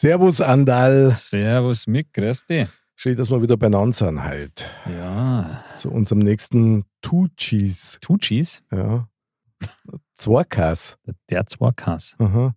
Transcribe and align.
Servus, 0.00 0.40
Andal. 0.40 1.14
Servus, 1.14 1.86
Mick, 1.86 2.14
grüß 2.14 2.46
dich. 2.46 2.66
Schön, 2.96 3.16
dass 3.18 3.30
wir 3.30 3.42
wieder 3.42 3.58
beieinander 3.58 3.92
sind 3.92 4.24
heute. 4.24 4.64
Ja. 4.86 5.62
Zu 5.76 5.90
unserem 5.90 6.20
nächsten 6.20 6.86
Two 7.02 7.28
Cheese. 7.36 7.98
Two 8.00 8.16
Cheese? 8.16 8.62
Ja. 8.72 9.10
Zwarkas. 10.14 10.96
Der 11.28 11.46
Zwarkas. 11.46 12.16
Aha. 12.18 12.54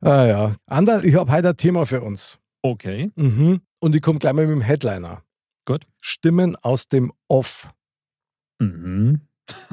Ah 0.00 0.24
ja. 0.24 0.56
Andal, 0.64 1.04
ich 1.04 1.16
habe 1.16 1.30
heute 1.30 1.50
ein 1.50 1.56
Thema 1.58 1.84
für 1.84 2.00
uns. 2.00 2.38
Okay. 2.62 3.10
Mhm. 3.14 3.60
Und 3.78 3.94
ich 3.94 4.00
komme 4.00 4.18
gleich 4.18 4.32
mal 4.32 4.46
mit 4.46 4.56
dem 4.56 4.62
Headliner. 4.62 5.22
Gut. 5.66 5.86
Stimmen 6.00 6.56
aus 6.56 6.88
dem 6.88 7.12
Off. 7.28 7.68
Mhm. 8.58 9.20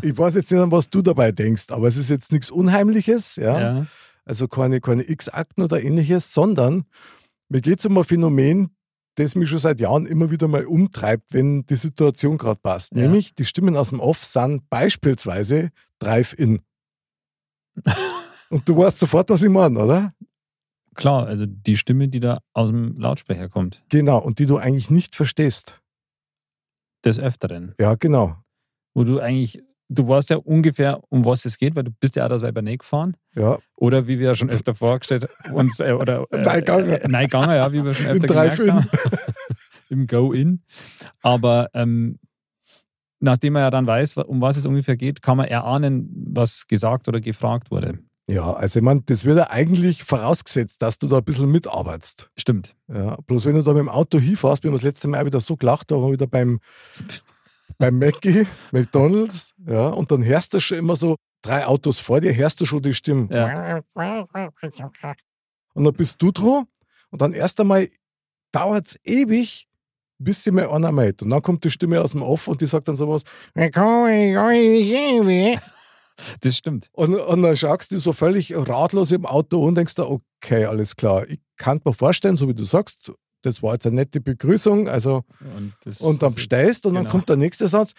Ich 0.02 0.18
weiß 0.18 0.36
jetzt 0.36 0.52
nicht, 0.52 0.60
an 0.60 0.74
was 0.74 0.90
du 0.90 1.02
dabei 1.02 1.32
denkst, 1.32 1.68
aber 1.70 1.88
es 1.88 1.96
ist 1.96 2.10
jetzt 2.10 2.34
nichts 2.34 2.52
Unheimliches, 2.52 3.38
ja. 3.38 3.62
Ja. 3.62 3.88
Also 4.26 4.48
keine, 4.48 4.80
keine 4.82 5.04
X-Akten 5.08 5.64
oder 5.64 5.84
ähnliches, 5.84 6.34
sondern 6.34 6.84
mir 7.50 7.62
geht 7.62 7.80
es 7.80 7.86
um 7.86 7.98
ein 7.98 8.04
Phänomen, 8.04 8.70
das 9.16 9.36
mich 9.36 9.50
schon 9.50 9.60
seit 9.60 9.80
Jahren 9.80 10.06
immer 10.06 10.32
wieder 10.32 10.48
mal 10.48 10.66
umtreibt, 10.66 11.34
wenn 11.34 11.66
die 11.66 11.76
Situation 11.76 12.38
gerade 12.38 12.60
passt. 12.60 12.94
Ja. 12.96 13.04
Nämlich 13.04 13.36
die 13.36 13.46
Stimmen 13.46 13.78
aus 13.78 13.90
dem 13.90 14.00
Off 14.00 14.24
sind 14.24 14.70
beispielsweise 14.70 15.70
Drive-In. 16.00 16.62
Und 18.50 18.70
du 18.70 18.78
weißt 18.78 19.00
sofort, 19.00 19.30
was 19.30 19.44
ich 19.44 19.50
meine, 19.50 19.80
oder? 19.80 20.14
Klar, 20.96 21.26
also 21.26 21.46
die 21.48 21.78
Stimme, 21.78 22.08
die 22.08 22.20
da 22.20 22.40
aus 22.54 22.70
dem 22.70 23.00
Lautsprecher 23.00 23.50
kommt. 23.50 23.84
Genau, 23.90 24.20
und 24.20 24.40
die 24.40 24.46
du 24.46 24.58
eigentlich 24.58 24.92
nicht 24.92 25.16
verstehst. 25.16 25.82
Des 27.04 27.20
Öfteren. 27.20 27.74
Ja, 27.80 27.96
genau. 27.96 28.38
Wo 28.94 29.04
du 29.04 29.20
eigentlich, 29.20 29.62
du 29.94 30.08
weißt 30.08 30.30
ja 30.32 30.38
ungefähr, 30.38 31.00
um 31.10 31.24
was 31.26 31.46
es 31.46 31.58
geht, 31.58 31.76
weil 31.76 31.84
du 31.84 31.92
bist 31.92 32.16
ja 32.16 32.26
auch 32.26 32.30
da 32.30 32.40
selber 32.40 32.62
nicht 32.62 32.80
gefahren. 32.80 33.16
Ja, 33.36 33.58
Oder 33.76 34.08
wie 34.08 34.20
wir 34.20 34.28
ja 34.28 34.36
schon 34.36 34.50
öfter 34.50 34.76
vorgestellt 34.76 35.28
uns 35.52 35.80
äh, 35.80 35.92
oder 35.94 36.26
äh, 36.32 36.42
Nein, 36.42 36.60
gegangen. 36.60 36.90
äh, 36.92 37.08
nein, 37.08 37.26
gegangen, 37.28 37.50
ja, 37.56 37.72
wie 37.72 37.84
wir 37.84 37.94
schon 37.94 38.08
öfter 38.08 38.28
gemerkt 38.28 38.58
Drive-In. 38.60 38.74
haben. 38.74 38.88
Im 39.90 40.08
Go-In. 40.08 40.62
Aber 41.22 41.70
ähm, 41.74 42.20
nachdem 43.20 43.54
man 43.54 43.62
ja 43.62 43.70
dann 43.70 43.88
weiß, 43.88 44.18
um 44.18 44.42
was 44.42 44.58
es 44.58 44.66
ungefähr 44.66 44.98
geht, 44.98 45.22
kann 45.22 45.38
man 45.38 45.48
erahnen, 45.48 46.10
was 46.34 46.68
gesagt 46.68 47.08
oder 47.08 47.22
gefragt 47.22 47.72
wurde. 47.72 48.00
ja, 48.28 48.52
also 48.54 48.80
ich 48.80 48.84
meine, 48.84 49.02
das 49.06 49.26
wird 49.26 49.38
ja 49.38 49.50
eigentlich 49.50 50.04
vorausgesetzt, 50.04 50.82
dass 50.82 50.98
du 51.00 51.08
da 51.08 51.18
ein 51.18 51.24
bisschen 51.24 51.52
mitarbeitest. 51.52 52.32
Stimmt. 52.38 52.76
Ja, 52.94 53.18
bloß 53.28 53.46
wenn 53.46 53.56
du 53.56 53.62
da 53.62 53.72
mit 53.74 53.82
dem 53.82 53.90
Auto 53.90 54.20
hinfährst, 54.20 54.64
wir 54.64 54.70
haben 54.70 54.76
das 54.76 54.84
letzte 54.84 55.08
Mal 55.08 55.26
wieder 55.26 55.40
so 55.40 55.56
gelacht, 55.58 55.92
da 55.92 55.96
waren 55.96 56.06
wir 56.08 56.14
wieder 56.14 56.28
beim, 56.28 56.60
beim 57.84 58.00
Mackie, 58.00 58.48
McDonalds, 58.72 59.54
ja, 59.68 59.88
und 59.88 60.10
dann 60.10 60.24
hörst 60.24 60.54
du 60.54 60.62
schon 60.62 60.78
immer 60.78 60.96
so 60.96 61.18
drei 61.42 61.66
Autos 61.66 62.00
vor 62.00 62.22
dir, 62.22 62.34
hörst 62.34 62.62
du 62.62 62.66
schon 62.66 62.82
die 62.82 62.94
Stimmen. 62.94 63.28
Ja. 63.30 63.82
Und 65.74 65.84
dann 65.84 65.94
bist 65.94 66.22
du 66.22 66.32
dran 66.32 66.66
und 67.10 67.22
dann 67.22 67.34
erst 67.34 67.60
einmal 67.60 67.90
dauert 68.54 68.88
es 68.88 69.00
ewig, 69.04 69.68
bis 70.18 70.46
sie 70.46 70.52
mal 70.52 70.70
einer 70.70 70.94
meldet. 70.94 71.24
Und 71.24 71.32
dann 71.32 71.42
kommt 71.42 71.66
die 71.66 71.72
Stimme 71.72 72.00
aus 72.02 72.12
dem 72.12 72.22
Off 72.22 72.48
und 72.48 72.62
die 72.62 72.68
sagt 72.68 72.88
dann 72.88 72.96
sowas, 72.96 73.24
Das 76.40 76.56
stimmt. 76.56 76.90
und, 76.94 77.16
und 77.16 77.42
dann 77.42 77.58
schaust 77.58 77.92
du 77.92 77.98
so 77.98 78.14
völlig 78.14 78.54
ratlos 78.56 79.12
im 79.12 79.26
Auto 79.26 79.62
und 79.62 79.76
denkst 79.76 79.96
dir, 79.96 80.10
okay, 80.10 80.66
alles 80.66 80.96
klar. 80.96 81.28
Ich 81.28 81.40
kann 81.58 81.82
mir 81.84 81.94
vorstellen, 81.94 82.38
so 82.38 82.48
wie 82.48 82.54
du 82.54 82.64
sagst, 82.64 83.12
das 83.44 83.62
war 83.62 83.74
jetzt 83.74 83.86
eine 83.86 83.98
nette 83.98 84.20
Begrüßung, 84.20 84.88
also 84.88 85.24
Und, 85.56 85.74
das, 85.84 86.02
und 86.02 86.24
dann 86.24 86.34
bestellst 86.34 86.86
und 86.86 86.96
dann 86.96 87.04
genau. 87.04 87.12
kommt 87.12 87.30
der 87.30 87.36
nächste 87.36 87.68
Satz. 87.68 87.94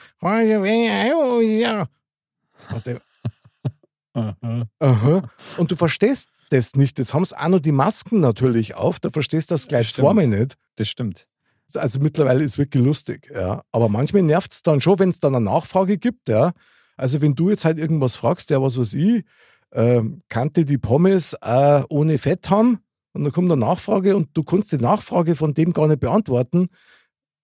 Aha. 4.15 4.67
aha. 4.79 5.31
und 5.59 5.71
du 5.71 5.77
verstehst 5.77 6.29
das 6.51 6.77
nicht. 6.77 6.99
Jetzt 6.99 7.15
haben 7.15 7.25
sie 7.25 7.39
auch 7.39 7.49
noch 7.49 7.61
die 7.61 7.73
Masken 7.73 8.21
natürlich 8.21 8.75
auf, 8.75 9.01
da 9.01 9.11
verstehst 9.11 9.51
du 9.51 9.55
das 9.55 9.69
gleich 9.69 9.93
zweimal 9.93 10.27
nicht. 10.27 10.57
Das 10.77 10.89
stimmt. 10.89 11.27
Also 11.75 11.99
mittlerweile 11.99 12.45
ist 12.45 12.53
es 12.53 12.59
wirklich 12.59 12.85
lustig, 12.85 13.31
ja. 13.35 13.65
Aber 13.73 13.89
manchmal 13.89 14.23
nervt 14.23 14.53
es 14.53 14.63
dann 14.63 14.81
schon, 14.81 14.99
wenn 14.99 15.09
es 15.09 15.19
dann 15.19 15.35
eine 15.35 15.45
Nachfrage 15.45 15.99
gibt, 15.99 16.29
ja. 16.29 16.53
Also 16.97 17.21
wenn 17.21 17.35
du 17.35 17.51
jetzt 17.51 17.65
halt 17.65 17.79
irgendwas 17.79 18.17
fragst, 18.17 18.51
ja, 18.51 18.63
was 18.63 18.79
weiß 18.79 18.95
ich, 18.95 19.25
ähm, 19.73 20.23
kannte 20.29 20.65
die 20.65 20.79
Pommes 20.79 21.37
äh, 21.43 21.83
ohne 21.89 22.19
Fett 22.19 22.49
haben? 22.51 22.79
Und 23.15 23.25
dann 23.25 23.33
kommt 23.33 23.51
eine 23.51 23.61
Nachfrage 23.61 24.17
und 24.17 24.29
du 24.35 24.43
kannst 24.43 24.73
die 24.73 24.77
Nachfrage 24.79 25.37
von 25.37 25.55
dem 25.55 25.73
gar 25.73 25.87
nicht 25.89 26.01
beantworten, 26.01 26.69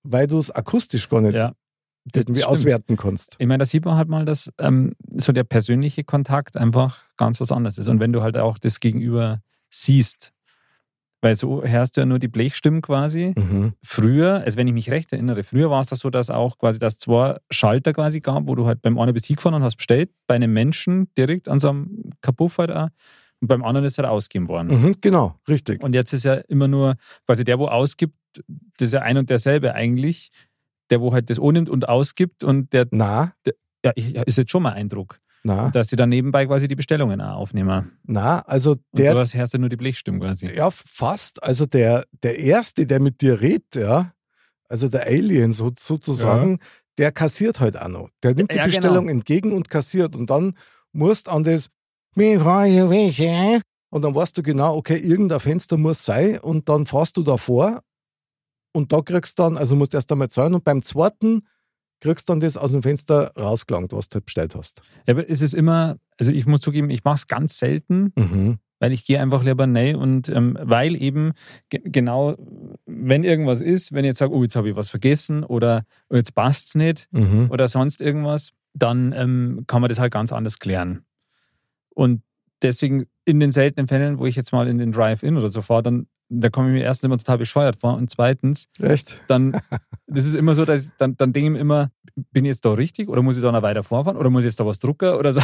weil 0.03 0.27
du 0.27 0.39
es 0.39 0.51
akustisch 0.51 1.09
gar 1.09 1.21
nicht 1.21 1.35
Ja. 1.35 1.53
Irgendwie 2.15 2.45
auswerten 2.45 2.97
kannst. 2.97 3.37
Ich 3.39 3.47
meine, 3.47 3.59
da 3.59 3.67
sieht 3.67 3.85
man 3.85 3.95
halt 3.95 4.09
mal, 4.09 4.25
dass 4.25 4.51
ähm, 4.59 4.95
so 5.17 5.33
der 5.33 5.45
persönliche 5.45 6.03
Kontakt 6.03 6.57
einfach 6.57 7.05
ganz 7.19 7.41
was 7.41 7.53
anderes 7.53 7.79
ist. 7.79 7.89
Und 7.89 8.01
wenn 8.01 8.13
du 8.13 8.23
halt 8.23 8.37
auch 8.37 8.59
das 8.59 8.81
Gegenüber 8.81 9.43
siehst, 9.69 10.33
weil 11.21 11.37
so 11.37 11.63
hörst 11.63 11.97
du 11.97 12.01
ja 12.01 12.07
nur 12.07 12.19
die 12.19 12.29
Blechstimmen 12.29 12.81
quasi. 12.81 13.35
Mhm. 13.37 13.75
Früher, 13.83 14.43
also 14.43 14.57
wenn 14.57 14.67
ich 14.67 14.73
mich 14.73 14.91
recht 14.91 15.13
erinnere, 15.13 15.45
früher 15.45 15.71
war 15.71 15.83
es 15.83 15.89
das 15.89 16.01
so, 16.01 16.11
dass 16.11 16.31
auch 16.31 16.59
quasi 16.59 16.79
das 16.79 16.99
zwei 16.99 17.39
Schalter 17.51 17.93
quasi 17.93 18.21
gab, 18.21 18.49
wo 18.49 18.55
du 18.55 18.67
halt 18.67 18.81
beim 18.83 18.99
einen 18.99 19.13
bist 19.13 19.27
hingefahren 19.27 19.57
und 19.57 19.63
hast 19.63 19.77
bestellt, 19.77 20.11
bei 20.27 20.37
einem 20.37 20.53
Menschen 20.53 21.13
direkt 21.17 21.49
an 21.49 21.59
so 21.59 21.69
einem 21.69 22.11
Kapuff 22.23 22.59
halt 22.59 22.73
auch, 22.73 22.89
und 23.41 23.49
beim 23.49 23.65
anderen 23.65 23.87
ist 23.87 23.99
halt 23.99 24.09
ausgegeben 24.09 24.49
worden. 24.49 24.69
Mhm, 24.69 24.97
genau, 25.01 25.37
richtig. 25.49 25.83
Und 25.83 25.95
jetzt 25.95 26.13
ist 26.13 26.25
ja 26.25 26.35
immer 26.35 26.69
nur 26.69 26.95
quasi 27.27 27.45
der, 27.45 27.59
wo 27.59 27.67
ausgibt, 27.69 28.15
das 28.79 28.87
ist 28.87 28.93
ja 28.93 29.01
ein 29.03 29.17
und 29.19 29.31
derselbe 29.31 29.75
eigentlich. 29.75 30.31
Der, 30.91 31.01
wo 31.01 31.13
halt 31.13 31.31
das 31.31 31.39
annimmt 31.39 31.69
und 31.69 31.89
ausgibt 31.89 32.43
und 32.43 32.73
der, 32.73 32.87
Na, 32.91 33.33
ja, 33.85 33.93
ich- 33.95 34.17
ist 34.17 34.39
jetzt 34.39 34.51
schon 34.51 34.65
mal 34.65 34.73
Eindruck, 34.73 35.21
na, 35.45 35.71
dass 35.71 35.87
sie 35.89 35.95
dann 35.95 36.09
nebenbei 36.09 36.47
quasi 36.47 36.67
die 36.67 36.75
Bestellungen 36.75 37.21
auch 37.21 37.37
aufnehmen. 37.39 37.93
na, 38.03 38.41
also 38.41 38.73
Und 38.73 38.83
der, 38.95 39.15
du 39.15 39.21
hast, 39.21 39.33
ja 39.33 39.47
nur 39.59 39.69
die 39.69 39.77
Blechstimmen 39.77 40.21
quasi. 40.21 40.49
ja, 40.53 40.69
fast, 40.73 41.41
also 41.45 41.65
der, 41.65 42.03
der 42.25 42.41
Erste, 42.41 42.87
der 42.89 42.99
mit 42.99 43.21
dir 43.21 43.41
redet, 43.41 43.77
ja, 43.77 44.13
also 44.69 44.89
der 44.89 45.07
Alien 45.07 45.53
so, 45.53 45.71
sozusagen, 45.79 46.59
der 46.99 47.13
kassiert 47.13 47.61
halt 47.61 47.77
auch 47.81 47.87
noch. 47.87 48.11
Der 48.25 48.35
nimmt 48.35 48.51
die 48.53 48.57
Ja, 48.57 48.65
genau. 48.67 48.75
Bestellung 48.81 49.09
entgegen 49.09 49.53
und 49.53 49.71
kassiert 49.71 50.17
und 50.17 50.29
dann 50.29 50.55
musst 50.93 51.29
an 51.29 51.45
das 51.45 51.71
und 53.91 54.03
dann 54.03 54.15
weißt 54.15 54.37
du 54.39 54.43
genau, 54.43 54.77
okay, 54.77 54.97
irgendein 54.97 55.41
Fenster 55.41 55.77
muss 55.77 56.05
sein 56.05 56.39
und 56.39 56.69
dann 56.69 56.87
fährst 56.87 57.17
du 57.17 57.23
davor 57.23 57.81
und 58.73 58.93
da 58.93 59.01
kriegst 59.01 59.39
du 59.39 59.43
dann, 59.45 59.57
also 59.57 59.77
musst 59.77 59.95
erst 59.95 60.11
einmal 60.13 60.29
zahlen 60.29 60.55
und 60.55 60.65
beim 60.65 60.83
zweiten 60.83 61.47
kriegst 62.01 62.29
du 62.29 62.33
dann 62.33 62.41
das 62.41 62.57
aus 62.57 62.73
dem 62.73 62.83
Fenster 62.83 63.33
rausgelangt, 63.39 63.93
was 63.93 64.09
du 64.09 64.17
halt 64.17 64.25
bestellt 64.27 64.55
hast. 64.55 64.83
Ja, 65.07 65.15
aber 65.15 65.29
es 65.29 65.43
ist 65.43 65.55
immer, 65.55 65.97
also 66.19 66.33
ich 66.33 66.47
muss 66.47 66.61
zugeben, 66.61 66.89
ich 66.91 67.05
mache 67.05 67.17
es 67.17 67.27
ganz 67.27 67.59
selten, 67.59 68.13
Mhm. 68.17 68.59
weil 68.79 68.93
ich 68.93 69.05
gehe 69.05 69.21
einfach 69.21 69.43
lieber 69.45 69.67
nein 69.67 69.97
und 69.97 70.29
ähm, 70.31 70.57
weil 70.63 71.01
eben 71.01 71.33
ge 71.69 71.81
genau, 71.85 72.37
wenn 72.87 73.23
irgendwas 73.25 73.61
ist, 73.61 73.93
wenn 73.93 74.05
ich 74.05 74.11
jetzt 74.11 74.19
sage, 74.19 74.33
oh, 74.33 74.43
jetzt 74.43 74.57
habe 74.57 74.71
ich 74.71 74.77
was 74.77 74.89
vergessen 74.89 75.45
oder 75.45 75.85
oh, 76.09 76.17
jetzt 76.17 76.35
passt 76.35 76.69
es 76.69 76.75
nicht 76.75 77.09
Mhm. 77.13 77.49
oder 77.51 77.69
sonst 77.69 78.01
irgendwas, 78.01 78.51
dann 78.73 79.13
ähm, 79.13 79.65
kann 79.67 79.83
man 79.83 79.89
das 79.91 79.99
halt 79.99 80.13
ganz 80.13 80.33
anders 80.33 80.59
klären. 80.59 81.05
Und 81.95 82.23
deswegen 82.63 83.07
in 83.25 83.41
den 83.41 83.51
seltenen 83.51 83.89
Fällen, 83.89 84.19
wo 84.19 84.27
ich 84.27 84.37
jetzt 84.37 84.53
mal 84.53 84.69
in 84.69 84.79
den 84.79 84.93
Drive-In 84.93 85.37
oder 85.37 85.49
so 85.49 85.63
fahre, 85.63 85.83
dann 85.83 86.07
da 86.31 86.49
komme 86.49 86.69
ich 86.69 86.75
mir 86.75 86.83
erstens 86.83 87.07
immer 87.07 87.19
total 87.19 87.39
bescheuert 87.39 87.77
vor 87.77 87.97
und 87.97 88.09
zweitens, 88.09 88.69
Echt? 88.81 89.23
dann, 89.27 89.61
das 90.07 90.25
ist 90.25 90.35
immer 90.35 90.55
so, 90.55 90.65
dass 90.65 90.85
ich, 90.85 90.91
dann, 90.97 91.17
dann 91.17 91.33
denke 91.33 91.49
ich 91.49 91.53
mir 91.53 91.59
immer, 91.59 91.91
bin 92.33 92.45
ich 92.45 92.51
jetzt 92.51 92.65
da 92.65 92.73
richtig 92.73 93.09
oder 93.09 93.21
muss 93.23 93.37
ich 93.37 93.43
da 93.43 93.51
noch 93.51 93.63
weiter 93.63 93.83
vorfahren 93.83 94.17
oder 94.17 94.31
muss 94.31 94.43
ich 94.43 94.47
jetzt 94.47 94.61
da 94.61 94.67
was 94.67 94.79
drucken 94.79 95.15
oder 95.15 95.33
so, 95.33 95.41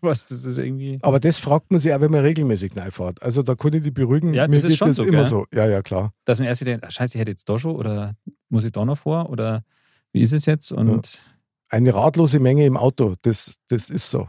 was, 0.00 0.26
das 0.26 0.44
ist 0.44 0.58
irgendwie... 0.58 0.98
Aber 1.02 1.18
das 1.18 1.38
fragt 1.38 1.70
man 1.72 1.80
sich 1.80 1.92
auch, 1.92 2.00
wenn 2.00 2.10
man 2.10 2.20
regelmäßig 2.20 2.76
reinfährt. 2.76 3.20
Also 3.22 3.42
da 3.42 3.54
kann 3.56 3.72
ich 3.72 3.82
die 3.82 3.90
beruhigen. 3.90 4.32
Ja, 4.32 4.46
Mir 4.46 4.56
das 4.56 4.64
ist 4.64 4.78
schon 4.78 4.88
das 4.88 4.96
so, 4.96 5.02
immer 5.02 5.18
gell? 5.18 5.24
so. 5.24 5.46
Ja, 5.52 5.66
ja, 5.66 5.82
klar. 5.82 6.12
dass 6.24 6.38
man 6.38 6.46
erst 6.46 6.64
denkt, 6.64 6.84
ah, 6.84 6.90
scheiße, 6.90 7.16
ich 7.16 7.20
hätte 7.20 7.32
jetzt 7.32 7.48
da 7.48 7.58
schon 7.58 7.74
oder 7.74 8.14
muss 8.48 8.64
ich 8.64 8.72
da 8.72 8.84
noch 8.84 8.98
vor 8.98 9.28
oder 9.28 9.64
wie 10.12 10.20
ist 10.20 10.32
es 10.32 10.46
jetzt? 10.46 10.72
Und 10.72 11.18
Eine 11.68 11.94
ratlose 11.94 12.38
Menge 12.38 12.64
im 12.64 12.76
Auto, 12.76 13.14
das, 13.22 13.56
das 13.68 13.90
ist 13.90 14.10
so. 14.10 14.28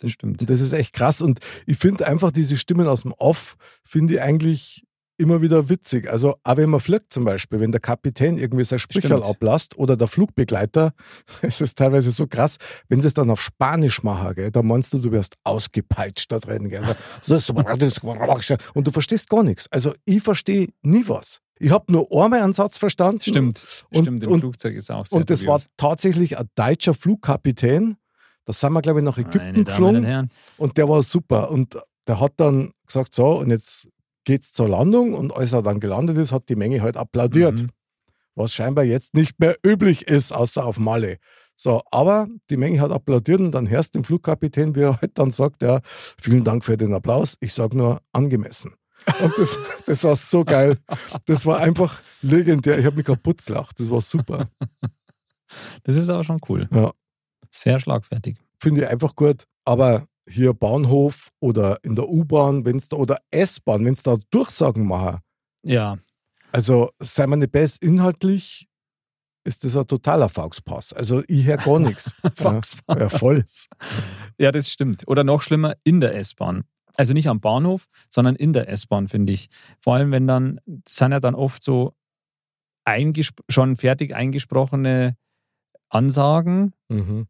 Das 0.00 0.10
stimmt. 0.12 0.40
Und 0.40 0.50
das 0.50 0.60
ist 0.60 0.72
echt 0.72 0.94
krass. 0.94 1.22
Und 1.22 1.40
ich 1.66 1.76
finde 1.76 2.06
einfach 2.06 2.30
diese 2.30 2.56
Stimmen 2.56 2.86
aus 2.86 3.02
dem 3.02 3.12
Off, 3.12 3.56
finde 3.84 4.14
ich 4.14 4.20
eigentlich 4.20 4.84
immer 5.20 5.42
wieder 5.42 5.68
witzig. 5.68 6.10
Also, 6.10 6.36
auch 6.42 6.56
wenn 6.56 6.70
man 6.70 6.80
fliegt 6.80 7.12
zum 7.12 7.24
Beispiel, 7.24 7.60
wenn 7.60 7.70
der 7.70 7.80
Kapitän 7.80 8.38
irgendwie 8.38 8.64
sein 8.64 8.78
Sprücherl 8.78 9.22
ablasst 9.22 9.76
oder 9.76 9.96
der 9.96 10.08
Flugbegleiter, 10.08 10.92
es 11.42 11.60
ist 11.60 11.78
teilweise 11.78 12.10
so 12.10 12.26
krass, 12.26 12.56
wenn 12.88 13.00
sie 13.02 13.08
es 13.08 13.14
dann 13.14 13.30
auf 13.30 13.40
Spanisch 13.40 14.02
machen, 14.02 14.34
gell, 14.34 14.50
da 14.50 14.62
meinst 14.62 14.92
du, 14.94 14.98
du 14.98 15.12
wirst 15.12 15.36
ausgepeitscht 15.44 16.32
da 16.32 16.38
drin. 16.38 16.68
Gell. 16.70 16.82
Und 18.74 18.86
du 18.86 18.90
verstehst 18.90 19.28
gar 19.28 19.42
nichts. 19.42 19.70
Also, 19.70 19.92
ich 20.06 20.22
verstehe 20.22 20.68
nie 20.82 21.04
was. 21.06 21.40
Ich 21.62 21.70
habe 21.70 21.92
nur 21.92 22.10
einmal 22.10 22.40
einen 22.40 22.54
Satz 22.54 22.78
verstanden. 22.78 23.20
Stimmt, 23.20 23.84
und, 23.90 24.04
stimmt, 24.04 24.24
im 24.24 24.32
und, 24.32 24.40
Flugzeug 24.40 24.76
ist 24.76 24.90
auch 24.90 25.04
sehr 25.04 25.18
Und 25.18 25.28
das 25.28 25.46
war 25.46 25.60
tatsächlich 25.76 26.38
ein 26.38 26.48
deutscher 26.54 26.94
Flugkapitän. 26.94 27.96
Da 28.50 28.54
sind 28.54 28.72
wir, 28.72 28.82
glaube 28.82 28.98
ich, 28.98 29.04
nach 29.04 29.16
Ägypten 29.16 29.64
geflogen. 29.64 30.28
Und 30.56 30.76
der 30.76 30.88
war 30.88 31.04
super. 31.04 31.52
Und 31.52 31.78
der 32.08 32.18
hat 32.18 32.32
dann 32.38 32.72
gesagt, 32.84 33.14
so, 33.14 33.38
und 33.38 33.50
jetzt 33.50 33.86
geht's 34.24 34.52
zur 34.52 34.68
Landung. 34.68 35.14
Und 35.14 35.32
als 35.32 35.52
er 35.52 35.62
dann 35.62 35.78
gelandet 35.78 36.16
ist, 36.16 36.32
hat 36.32 36.48
die 36.48 36.56
Menge 36.56 36.82
halt 36.82 36.96
applaudiert. 36.96 37.62
Mhm. 37.62 37.68
Was 38.34 38.52
scheinbar 38.52 38.82
jetzt 38.82 39.14
nicht 39.14 39.38
mehr 39.38 39.56
üblich 39.64 40.08
ist, 40.08 40.32
außer 40.32 40.66
auf 40.66 40.80
Malle. 40.80 41.18
So, 41.54 41.80
aber 41.92 42.26
die 42.50 42.56
Menge 42.56 42.80
hat 42.80 42.90
applaudiert 42.90 43.38
und 43.38 43.52
dann 43.52 43.70
hörst 43.70 43.94
den 43.94 44.02
Flugkapitän, 44.02 44.74
wie 44.74 44.80
er 44.80 45.00
halt 45.00 45.16
dann 45.16 45.30
sagt, 45.30 45.62
ja, 45.62 45.78
vielen 46.20 46.42
Dank 46.42 46.64
für 46.64 46.76
den 46.76 46.92
Applaus. 46.92 47.36
Ich 47.38 47.54
sage 47.54 47.78
nur 47.78 48.00
angemessen. 48.12 48.74
Und 49.22 49.38
das, 49.38 49.56
das 49.86 50.02
war 50.02 50.16
so 50.16 50.44
geil. 50.44 50.76
Das 51.26 51.46
war 51.46 51.58
einfach 51.58 52.02
legendär. 52.20 52.80
Ich 52.80 52.84
habe 52.84 52.96
mich 52.96 53.06
kaputt 53.06 53.46
gelacht. 53.46 53.78
Das 53.78 53.90
war 53.90 54.00
super. 54.00 54.48
Das 55.84 55.94
ist 55.94 56.08
aber 56.08 56.24
schon 56.24 56.40
cool. 56.48 56.68
Ja. 56.72 56.90
Sehr 57.50 57.78
schlagfertig. 57.78 58.38
Finde 58.60 58.82
ich 58.82 58.88
einfach 58.88 59.14
gut. 59.14 59.44
Aber 59.64 60.04
hier 60.28 60.54
Bahnhof 60.54 61.30
oder 61.40 61.78
in 61.82 61.96
der 61.96 62.08
U-Bahn, 62.08 62.64
wenn 62.64 62.76
es 62.76 62.88
da 62.88 62.96
oder 62.96 63.18
S-Bahn, 63.30 63.84
wenn 63.84 63.94
es 63.94 64.02
da 64.02 64.16
Durchsagen 64.30 64.86
machen. 64.86 65.18
Ja. 65.62 65.98
Also, 66.52 66.90
sei 66.98 67.26
mal 67.26 67.36
nicht 67.36 67.52
best 67.52 67.82
inhaltlich 67.84 68.70
ist 69.44 69.64
das 69.64 69.76
ein 69.76 69.86
totaler 69.86 70.28
Fauxpass. 70.28 70.92
Also 70.92 71.22
ich 71.26 71.46
höre 71.46 71.56
gar 71.56 71.78
nichts. 71.78 72.14
Fauxpass. 72.34 72.76
Ja, 72.98 73.08
voll. 73.08 73.44
Ja, 74.38 74.52
das 74.52 74.70
stimmt. 74.70 75.06
Oder 75.08 75.24
noch 75.24 75.42
schlimmer, 75.42 75.76
in 75.84 76.00
der 76.00 76.14
S-Bahn. 76.16 76.64
Also 76.96 77.12
nicht 77.12 77.28
am 77.28 77.40
Bahnhof, 77.40 77.86
sondern 78.10 78.36
in 78.36 78.52
der 78.52 78.68
S-Bahn, 78.68 79.08
finde 79.08 79.32
ich. 79.32 79.48
Vor 79.80 79.94
allem, 79.94 80.10
wenn 80.12 80.26
dann, 80.26 80.60
sind 80.88 81.12
ja 81.12 81.20
dann 81.20 81.34
oft 81.34 81.62
so 81.62 81.94
schon 83.48 83.76
fertig 83.76 84.14
eingesprochene 84.14 85.16
Ansagen. 85.88 86.74
Mhm. 86.88 87.26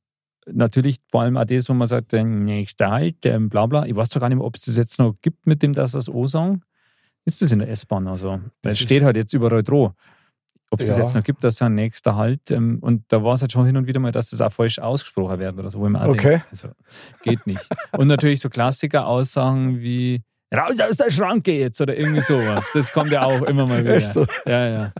Natürlich 0.52 0.98
vor 1.10 1.22
allem 1.22 1.36
auch 1.36 1.44
das, 1.44 1.68
wo 1.68 1.74
man 1.74 1.88
sagt, 1.88 2.12
der 2.12 2.24
nächste 2.24 2.90
Halt, 2.90 3.24
ähm, 3.26 3.48
bla 3.48 3.66
bla. 3.66 3.86
Ich 3.86 3.94
weiß 3.94 4.08
doch 4.10 4.20
gar 4.20 4.28
nicht 4.28 4.38
mehr, 4.38 4.46
ob 4.46 4.56
es 4.56 4.64
das 4.64 4.76
jetzt 4.76 4.98
noch 4.98 5.14
gibt 5.22 5.46
mit 5.46 5.62
dem, 5.62 5.72
dass 5.72 5.92
das 5.92 6.08
O-Song. 6.08 6.62
Ist 7.24 7.42
das 7.42 7.52
in 7.52 7.58
der 7.58 7.68
S-Bahn 7.68 8.08
also? 8.08 8.40
Das 8.62 8.78
steht 8.78 9.02
halt 9.02 9.16
jetzt 9.16 9.32
überall 9.32 9.62
droh 9.62 9.92
ob 10.70 10.80
es 10.80 10.86
ja. 10.86 10.94
das 10.94 11.04
jetzt 11.04 11.14
noch 11.14 11.24
gibt, 11.24 11.42
dass 11.42 11.60
ein 11.62 11.74
nächster 11.74 12.14
Halt. 12.14 12.50
Ähm, 12.50 12.78
und 12.80 13.02
da 13.08 13.22
war 13.22 13.34
es 13.34 13.40
halt 13.40 13.52
schon 13.52 13.66
hin 13.66 13.76
und 13.76 13.86
wieder 13.86 14.00
mal, 14.00 14.12
dass 14.12 14.30
das 14.30 14.40
auch 14.40 14.52
falsch 14.52 14.78
ausgesprochen 14.78 15.38
wird 15.40 15.58
oder 15.58 15.68
so. 15.68 15.80
Wo 15.80 15.86
okay. 15.86 16.28
Denkt, 16.28 16.46
also, 16.50 16.68
geht 17.24 17.46
nicht. 17.46 17.66
und 17.92 18.06
natürlich 18.06 18.40
so 18.40 18.48
Klassiker-Aussagen 18.48 19.80
wie 19.80 20.22
raus 20.54 20.78
aus 20.80 20.96
der 20.96 21.10
Schranke 21.10 21.52
jetzt 21.52 21.80
oder 21.80 21.96
irgendwie 21.96 22.20
sowas. 22.20 22.66
Das 22.72 22.92
kommt 22.92 23.10
ja 23.10 23.22
auch 23.22 23.42
immer 23.42 23.66
mal 23.66 23.80
wieder. 23.84 23.96
Echt? 23.96 24.14
Ja, 24.46 24.68
ja. 24.68 24.92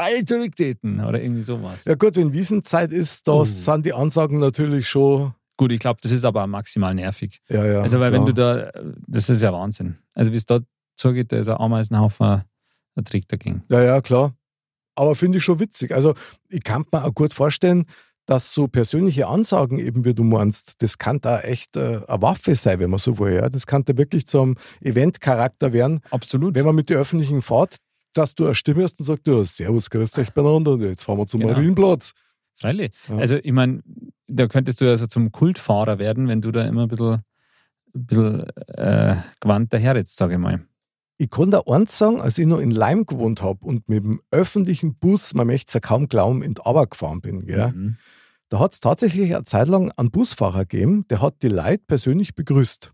Alle 0.00 0.24
zurücktreten 0.24 1.00
oder 1.00 1.22
irgendwie 1.22 1.42
sowas. 1.42 1.84
Ja 1.84 1.94
gut, 1.94 2.16
wenn 2.16 2.32
Wiesenzeit 2.32 2.92
ist, 2.92 3.26
da 3.28 3.32
uh. 3.32 3.44
sind 3.44 3.86
die 3.86 3.92
Ansagen 3.92 4.38
natürlich 4.38 4.88
schon 4.88 5.34
Gut, 5.56 5.70
ich 5.70 5.78
glaube, 5.78 6.00
das 6.02 6.10
ist 6.10 6.24
aber 6.24 6.48
maximal 6.48 6.92
nervig. 6.96 7.40
Ja, 7.48 7.64
ja. 7.64 7.80
Also, 7.80 8.00
weil 8.00 8.10
klar. 8.10 8.26
wenn 8.26 8.26
du 8.26 8.34
da, 8.34 8.72
das 9.06 9.30
ist 9.30 9.40
ja 9.40 9.52
Wahnsinn. 9.52 9.98
Also, 10.12 10.32
wie 10.32 10.36
es 10.36 10.46
dort 10.46 10.64
zugeht, 10.96 11.30
da 11.30 11.36
ist 11.36 11.48
ein 11.48 11.58
Ameisenhaufen, 11.58 12.42
der 12.96 13.04
Trick 13.04 13.28
dagegen. 13.28 13.62
Ja, 13.68 13.80
ja, 13.80 14.00
klar 14.00 14.34
aber 14.94 15.16
finde 15.16 15.38
ich 15.38 15.44
schon 15.44 15.60
witzig. 15.60 15.94
Also 15.94 16.14
ich 16.48 16.62
kann 16.62 16.84
mir 16.92 17.04
auch 17.04 17.14
gut 17.14 17.34
vorstellen, 17.34 17.86
dass 18.26 18.54
so 18.54 18.68
persönliche 18.68 19.26
Ansagen, 19.26 19.78
eben 19.78 20.04
wie 20.04 20.14
du 20.14 20.24
meinst, 20.24 20.80
das 20.82 20.96
kann 20.96 21.20
da 21.20 21.40
echt 21.40 21.76
äh, 21.76 22.00
eine 22.08 22.22
Waffe 22.22 22.54
sein, 22.54 22.80
wenn 22.80 22.88
man 22.88 22.98
so 22.98 23.18
will. 23.18 23.34
Ja? 23.34 23.50
Das 23.50 23.66
kann 23.66 23.84
da 23.84 23.96
wirklich 23.98 24.26
zum 24.26 24.56
Eventcharakter 24.80 25.74
werden. 25.74 26.00
Absolut. 26.10 26.54
Wenn 26.54 26.64
man 26.64 26.74
mit 26.74 26.88
der 26.88 26.98
öffentlichen 26.98 27.42
Fahrt, 27.42 27.78
dass 28.16 28.34
du 28.34 28.46
eine 28.46 28.54
Stimme 28.54 28.82
hast 28.82 28.98
und 28.98 29.06
sagst, 29.06 29.26
du, 29.26 29.42
Servus, 29.44 29.90
grüß 29.90 30.18
euch 30.18 30.32
beieinander, 30.32 30.76
jetzt 30.78 31.04
fahren 31.04 31.18
wir 31.18 31.26
zum 31.26 31.40
genau. 31.40 31.52
Marienplatz. 31.52 32.12
Freilich. 32.56 32.92
Ja. 33.08 33.18
Also 33.18 33.36
ich 33.36 33.52
meine, 33.52 33.82
da 34.26 34.46
könntest 34.46 34.80
du 34.80 34.88
also 34.88 35.06
zum 35.06 35.32
Kultfahrer 35.32 35.98
werden, 35.98 36.28
wenn 36.28 36.40
du 36.40 36.50
da 36.50 36.64
immer 36.64 36.82
ein 36.82 36.88
bisschen, 36.88 37.22
ein 37.94 38.06
bisschen 38.06 38.48
äh, 38.68 39.16
gewandt 39.40 39.72
daher 39.72 39.96
jetzt, 39.96 40.16
sage 40.16 40.34
ich 40.34 40.38
mal. 40.38 40.64
Ich 41.16 41.30
kann 41.30 41.50
da 41.50 41.62
eins 41.66 41.96
sagen, 41.96 42.20
als 42.20 42.38
ich 42.38 42.46
noch 42.46 42.58
in 42.58 42.72
Leim 42.72 43.06
gewohnt 43.06 43.42
habe 43.42 43.64
und 43.64 43.88
mit 43.88 44.02
dem 44.02 44.20
öffentlichen 44.30 44.96
Bus, 44.96 45.34
man 45.34 45.46
möchte 45.46 45.68
es 45.68 45.74
ja 45.74 45.80
kaum 45.80 46.08
glauben, 46.08 46.42
in 46.42 46.54
die 46.54 46.62
Arbeit 46.64 46.90
gefahren 46.90 47.20
bin, 47.20 47.46
gell? 47.46 47.72
Mhm. 47.72 47.96
da 48.48 48.58
hat 48.58 48.74
es 48.74 48.80
tatsächlich 48.80 49.34
eine 49.34 49.44
Zeit 49.44 49.68
lang 49.68 49.92
einen 49.92 50.10
Busfahrer 50.10 50.64
gegeben, 50.64 51.06
der 51.08 51.22
hat 51.22 51.42
die 51.42 51.48
Leute 51.48 51.84
persönlich 51.86 52.34
begrüßt. 52.34 52.92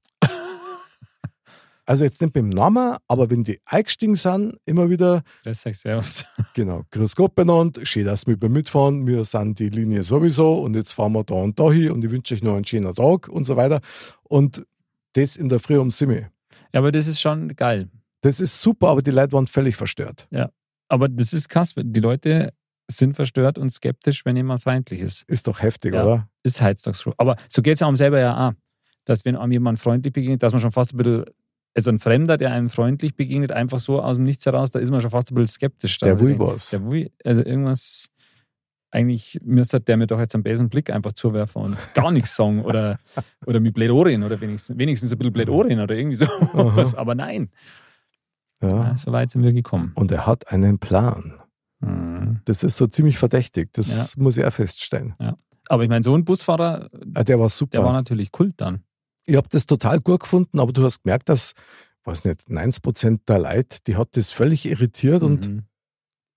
Also 1.91 2.05
jetzt 2.05 2.23
nicht 2.23 2.33
beim 2.33 2.51
Namen, 2.51 2.97
aber 3.09 3.31
wenn 3.31 3.43
die 3.43 3.59
eingestiegen 3.65 4.15
sind, 4.15 4.57
immer 4.65 4.89
wieder. 4.89 5.23
Das 5.43 5.63
sagst 5.63 5.81
Servus. 5.81 6.25
Genau, 6.55 6.85
grüß 6.93 7.17
Gott 7.17 7.35
benannt, 7.35 7.81
schön, 7.83 8.05
dass 8.05 8.29
wir 8.29 8.37
mitfahren, 8.49 9.09
wir 9.09 9.25
sind 9.25 9.59
die 9.59 9.71
Linie 9.71 10.05
sowieso 10.05 10.55
und 10.55 10.77
jetzt 10.77 10.93
fahren 10.93 11.13
wir 11.15 11.25
da 11.25 11.35
und 11.35 11.59
da 11.59 11.73
hin 11.73 11.91
und 11.91 12.05
ich 12.05 12.11
wünsche 12.13 12.35
euch 12.35 12.45
noch 12.45 12.55
einen 12.55 12.65
schönen 12.65 12.95
Tag 12.95 13.29
und 13.29 13.43
so 13.43 13.57
weiter. 13.57 13.81
Und 14.23 14.65
das 15.15 15.37
in 15.37 15.49
der 15.49 15.59
Früh 15.59 15.79
um 15.79 15.91
Simme. 15.91 16.31
Ja, 16.73 16.79
aber 16.79 16.93
das 16.93 17.09
ist 17.09 17.21
schon 17.21 17.57
geil. 17.57 17.89
Das 18.21 18.39
ist 18.39 18.63
super, 18.63 18.91
aber 18.91 19.03
die 19.03 19.11
Leute 19.11 19.33
waren 19.33 19.49
völlig 19.49 19.75
verstört. 19.75 20.29
Ja, 20.31 20.51
aber 20.89 21.09
das 21.09 21.33
ist 21.33 21.49
krass. 21.49 21.75
Die 21.77 22.01
Leute 22.01 22.53
sind 22.87 23.17
verstört 23.17 23.59
und 23.59 23.71
skeptisch, 23.71 24.25
wenn 24.25 24.37
jemand 24.37 24.63
freundlich 24.63 25.01
ist. 25.01 25.25
Ist 25.29 25.49
doch 25.49 25.61
heftig, 25.61 25.95
ja, 25.95 26.05
oder? 26.05 26.29
Ist 26.45 26.61
Heiztagsruhe. 26.61 27.15
Aber 27.19 27.35
so 27.49 27.63
geht 27.63 27.75
es 27.75 27.81
ja 27.81 27.89
einem 27.89 27.97
selber 27.97 28.21
ja 28.21 28.49
auch. 28.49 28.53
Dass 29.07 29.25
wenn 29.25 29.35
einem 29.35 29.51
jemand 29.51 29.81
freundlich 29.81 30.13
begegnet, 30.13 30.45
dass 30.45 30.53
man 30.53 30.61
schon 30.61 30.71
fast 30.71 30.95
ein 30.95 30.99
bisschen, 30.99 31.25
also 31.75 31.91
ein 31.91 31.99
Fremder, 31.99 32.37
der 32.37 32.53
einem 32.53 32.69
freundlich 32.69 33.15
begegnet, 33.15 33.53
einfach 33.53 33.79
so 33.79 34.01
aus 34.01 34.17
dem 34.17 34.25
Nichts 34.25 34.47
heraus, 34.47 34.71
da 34.71 34.79
ist 34.79 34.91
man 34.91 35.01
schon 35.01 35.11
fast 35.11 35.31
ein 35.31 35.35
bisschen 35.37 35.55
skeptisch. 35.55 35.99
Der 35.99 36.21
was. 36.21 36.71
Der 36.71 36.85
will, 36.89 37.11
also 37.25 37.45
irgendwas, 37.45 38.09
eigentlich 38.91 39.39
müsste 39.45 39.81
der 39.81 39.97
mir 39.97 40.07
doch 40.07 40.19
jetzt 40.19 40.35
einen 40.35 40.43
besseren 40.43 40.69
Blick 40.69 40.91
einfach 40.91 41.13
zuwerfen 41.13 41.63
und 41.63 41.77
gar 41.95 42.11
nichts 42.11 42.35
sagen 42.35 42.65
oder, 42.65 42.99
oder 43.47 43.61
mit 43.61 43.75
Blädorin 43.75 44.23
oder 44.23 44.41
wenigstens, 44.41 44.79
wenigstens 44.79 45.13
ein 45.13 45.19
bisschen 45.19 45.33
Blädorin 45.33 45.81
oder 45.81 45.95
irgendwie 45.95 46.17
sowas. 46.17 46.95
Aber 46.95 47.15
nein. 47.15 47.51
Ja. 48.61 48.69
ja. 48.69 48.97
so 48.97 49.13
weit 49.13 49.31
sind 49.31 49.43
wir 49.43 49.53
gekommen. 49.53 49.93
Und 49.95 50.11
er 50.11 50.27
hat 50.27 50.53
einen 50.53 50.79
Plan. 50.79 51.41
Mhm. 51.81 52.41
Das 52.45 52.63
ist 52.63 52.77
so 52.77 52.87
ziemlich 52.87 53.19
verdächtig. 53.19 53.73
Das 53.73 54.15
ja. 54.15 54.23
muss 54.23 54.37
ich 54.37 54.45
auch 54.45 54.53
feststellen. 54.53 55.15
Ja. 55.21 55.37
Aber 55.69 55.85
ich 55.85 55.89
meine, 55.89 56.03
so 56.03 56.15
ein 56.15 56.25
Busfahrer, 56.25 56.91
ah, 57.15 57.23
der 57.23 57.39
war 57.39 57.49
super. 57.49 57.71
Der 57.71 57.85
war 57.85 57.93
natürlich 57.93 58.33
Kult 58.33 58.55
dann. 58.57 58.83
Ich 59.31 59.37
habe 59.37 59.49
das 59.51 59.67
total 59.67 60.01
gut 60.01 60.21
gefunden, 60.21 60.59
aber 60.61 60.73
du 60.73 60.83
hast 60.83 61.03
gemerkt, 61.03 61.29
dass, 61.29 61.53
weiß 62.05 62.25
nicht, 62.25 62.49
90% 62.49 63.21
der 63.27 63.39
Leute, 63.39 63.79
die 63.87 63.97
hat 63.97 64.17
das 64.17 64.31
völlig 64.31 64.67
irritiert 64.67 65.23
mhm. 65.23 65.29
und 65.29 65.63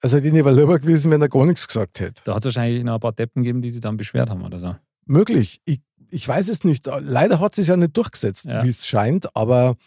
also 0.01 0.19
denen 0.19 0.35
wäre 0.35 0.53
lieber 0.53 0.79
gewesen, 0.79 1.11
wenn 1.11 1.21
er 1.21 1.29
gar 1.29 1.45
nichts 1.45 1.67
gesagt 1.67 2.01
hätte. 2.01 2.21
Da 2.25 2.35
hat 2.35 2.39
es 2.39 2.45
wahrscheinlich 2.45 2.83
noch 2.83 2.95
ein 2.95 2.99
paar 2.99 3.13
Deppen 3.13 3.41
gegeben, 3.41 3.61
die 3.61 3.71
sich 3.71 3.79
dann 3.79 3.95
beschwert 3.95 4.29
haben 4.29 4.43
oder 4.43 4.59
so. 4.59 4.75
Möglich. 5.05 5.61
Ich, 5.63 5.81
ich 6.09 6.27
weiß 6.27 6.49
es 6.49 6.65
nicht. 6.65 6.87
Leider 6.99 7.39
hat 7.39 7.57
es 7.57 7.67
ja 7.67 7.77
nicht 7.77 7.95
durchgesetzt, 7.95 8.45
ja. 8.45 8.63
wie 8.63 8.69
es 8.69 8.85
scheint, 8.85 9.33
aber 9.35 9.77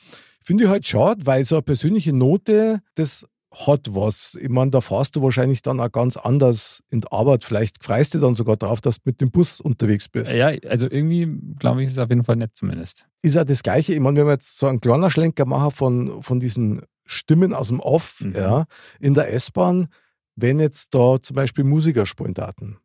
Finde 0.46 0.62
ich 0.62 0.70
halt 0.70 0.86
schade, 0.86 1.26
weil 1.26 1.44
so 1.44 1.56
eine 1.56 1.62
persönliche 1.62 2.12
Note, 2.12 2.80
das 2.94 3.26
hat 3.64 3.94
was. 3.94 4.36
Ich 4.40 4.48
meine, 4.48 4.70
da 4.70 4.80
fahrst 4.80 5.16
du 5.16 5.22
wahrscheinlich 5.22 5.62
dann 5.62 5.80
auch 5.80 5.90
ganz 5.90 6.16
anders 6.16 6.82
in 6.90 7.00
der 7.00 7.12
Arbeit. 7.12 7.44
Vielleicht 7.44 7.82
freust 7.82 8.14
du 8.14 8.18
dann 8.18 8.34
sogar 8.34 8.56
drauf, 8.56 8.80
dass 8.80 8.96
du 8.96 9.02
mit 9.04 9.20
dem 9.20 9.30
Bus 9.30 9.60
unterwegs 9.60 10.08
bist. 10.08 10.34
Ja, 10.34 10.48
also 10.68 10.90
irgendwie 10.90 11.26
glaube 11.58 11.82
ich, 11.82 11.86
ist 11.86 11.92
es 11.92 11.98
auf 11.98 12.10
jeden 12.10 12.24
Fall 12.24 12.36
nett 12.36 12.50
zumindest. 12.54 13.06
Ist 13.22 13.34
ja 13.34 13.44
das 13.44 13.62
Gleiche. 13.62 13.94
Ich 13.94 14.00
meine, 14.00 14.18
wenn 14.18 14.26
wir 14.26 14.34
jetzt 14.34 14.58
so 14.58 14.66
einen 14.66 14.80
kleinen 14.80 15.10
Schlenker 15.10 15.46
machen 15.46 15.70
von, 15.70 16.22
von 16.22 16.38
diesen 16.38 16.82
Stimmen 17.06 17.54
aus 17.54 17.68
dem 17.68 17.80
Off 17.80 18.20
mhm. 18.20 18.34
ja, 18.34 18.64
in 19.00 19.14
der 19.14 19.32
S-Bahn, 19.32 19.88
wenn 20.34 20.60
jetzt 20.60 20.94
da 20.94 21.20
zum 21.20 21.34
Beispiel 21.34 21.64
Musiker 21.64 22.04
spielen 22.04 22.34
Daten. 22.34 22.78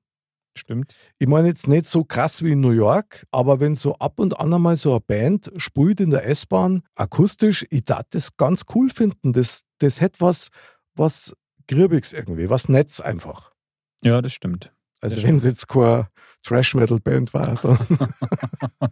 Stimmt. 0.58 0.96
Ich 1.18 1.28
meine 1.28 1.48
jetzt 1.48 1.68
nicht 1.68 1.86
so 1.86 2.04
krass 2.04 2.44
wie 2.44 2.52
in 2.52 2.62
New 2.62 2.72
York, 2.72 3.26
aber 3.32 3.60
wenn 3.60 3.76
so 3.76 3.96
ab 3.96 4.20
und 4.20 4.40
an 4.40 4.54
einmal 4.54 4.76
so 4.76 4.92
eine 4.92 5.00
Band 5.00 5.52
spielt 5.56 6.02
in 6.02 6.10
der 6.10 6.28
S-Bahn, 6.28 6.84
akustisch, 6.96 7.66
ich 7.70 7.86
darf 7.86 8.04
das 8.10 8.36
ganz 8.36 8.64
cool 8.76 8.90
finden. 8.90 9.32
Das, 9.32 9.64
das 9.80 10.02
hätte 10.02 10.20
was, 10.20 10.50
was 10.94 11.34
Griebiges 11.68 12.12
irgendwie, 12.12 12.50
was 12.50 12.68
Netz 12.68 13.00
einfach. 13.00 13.52
Ja, 14.04 14.22
das 14.22 14.34
stimmt. 14.34 14.74
Also 15.00 15.24
wenn 15.24 15.38
es 15.38 15.46
jetzt 15.46 15.68
keine 15.68 16.10
Trash-Metal-Band 16.44 17.34
war, 17.34 17.56
dann. 17.56 17.78